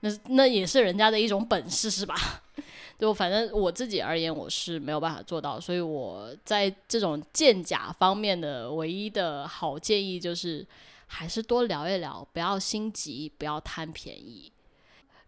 [0.00, 2.16] 那那也是人家的一种本事，是吧？
[2.98, 5.58] 就反正我自己而言，我是没有办法做到。
[5.58, 10.66] 所以我在这种鉴假方面的唯一的好建议就是，
[11.06, 14.52] 还是多聊一聊，不要心急，不要贪便宜。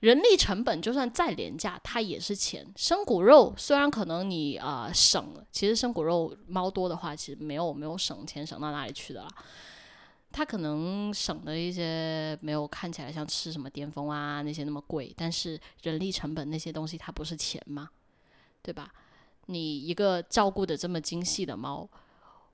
[0.03, 2.67] 人力成本就算再廉价，它也是钱。
[2.75, 9.29] 生骨肉虽然可能你啊省，其实生骨肉猫多的话，其实没有没有省钱省到哪里去的啦。
[10.33, 17.89] 它可能省的一些没有看起来像吃什么巅峰啊那些那么贵，但是人力成本那些东西它不是钱吗？
[18.61, 18.93] 对吧？
[19.47, 21.89] 你一个照顾的这么精细的猫，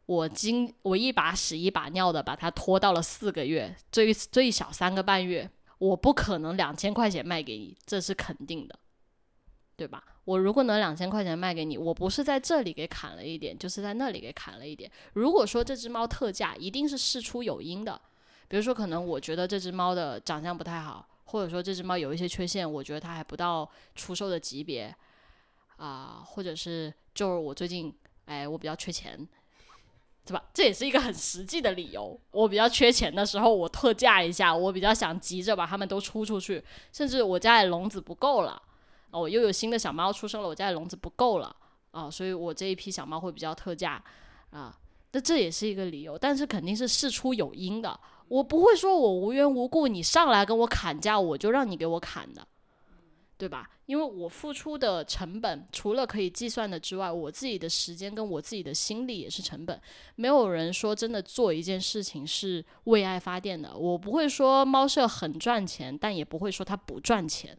[0.04, 8.78] 我今我一把屎一把尿的把它拖到了四个月，最最少三个半月，我不可能两千块钱卖给你，这是肯定的，
[9.76, 10.04] 对吧？
[10.24, 14.90] 我如果能两千块钱卖给你，我不是在这里给砍了一点，就是在那里给砍了一点。
[15.14, 18.00] 如果说这只猫特价，一定是事出有因的，
[18.48, 24.94] 比如说可能我觉得这只猫的长相不太好，或者说这只猫有一些缺陷，我觉得它还不到出售的级别。
[25.76, 27.94] 啊，或者是就是我最近，
[28.24, 29.16] 哎，我比较缺钱，
[30.28, 30.44] 对吧？
[30.52, 32.20] 这也是一个很实际的理由。
[32.32, 38.60] 我比较缺钱的时候，我特价一下，我比较想急着把它们都出出去，甚至我家里笼子不够了，
[39.10, 41.56] 哦，又有新的小猫出生了，我家里笼子不够了，
[41.92, 44.02] 啊，所以我这一批小猫会比较特价，
[44.50, 44.78] 啊，
[45.12, 47.98] 那这也是一个理由，但是肯定是事出有因的，
[48.28, 52.46] 我不会说我无缘无故你上来跟我砍价，我就让你给我砍的。
[53.38, 53.70] 对吧？
[53.88, 59.80] 因为我付出的成本，除了可以计算的之外，我自己的时间跟我自己的心力也是成本。
[60.14, 63.74] 没有人说真的做一件事情是为爱发电的。
[63.74, 67.56] 我不会说猫舍很赚钱，但也不会说它不赚钱。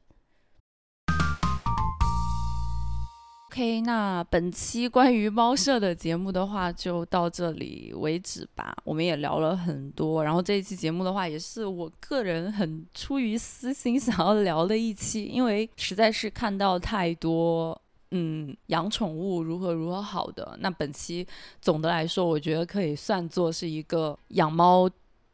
[3.52, 8.78] OK，那本期关于猫舍的节目的话，就到这里为止吧。
[8.84, 17.76] 我们也聊了很多，然后这一期节目的话，也是我个人很出于私心想要聊的一期，因为实在是看到太多，
[18.12, 20.56] 嗯，养宠物如何如何好的。
[20.62, 21.26] 那本期
[21.60, 24.88] 总的来说，我觉得可以算作是一个养猫。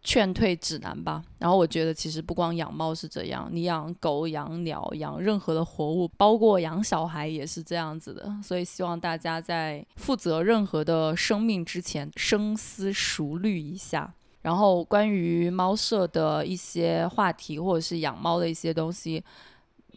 [0.05, 1.21] 劝退指南吧。
[1.39, 8.31] 然后我觉得，其实不光养猫是这样，你养狗、养鸟、养任何的活物，包括养小孩也是这样子的。
[8.43, 14.13] 所以希望大家在负责任何的生命之前，深思熟虑一下。
[14.43, 19.23] 然后关于猫舍的一些话题，或者是养猫的一些东西，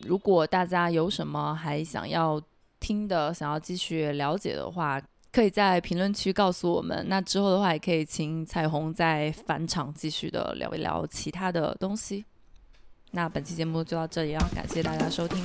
[0.07, 2.41] 如果大家有什么还想要
[2.81, 5.01] 听的，想要继续了解的话。
[5.33, 7.05] 可以在评论区告诉我们。
[7.09, 12.25] 那之后的话，也可以请彩虹再返场继续的聊一聊其他的东西。
[13.11, 15.43] 那本期节目就到这里了，感谢大家收听。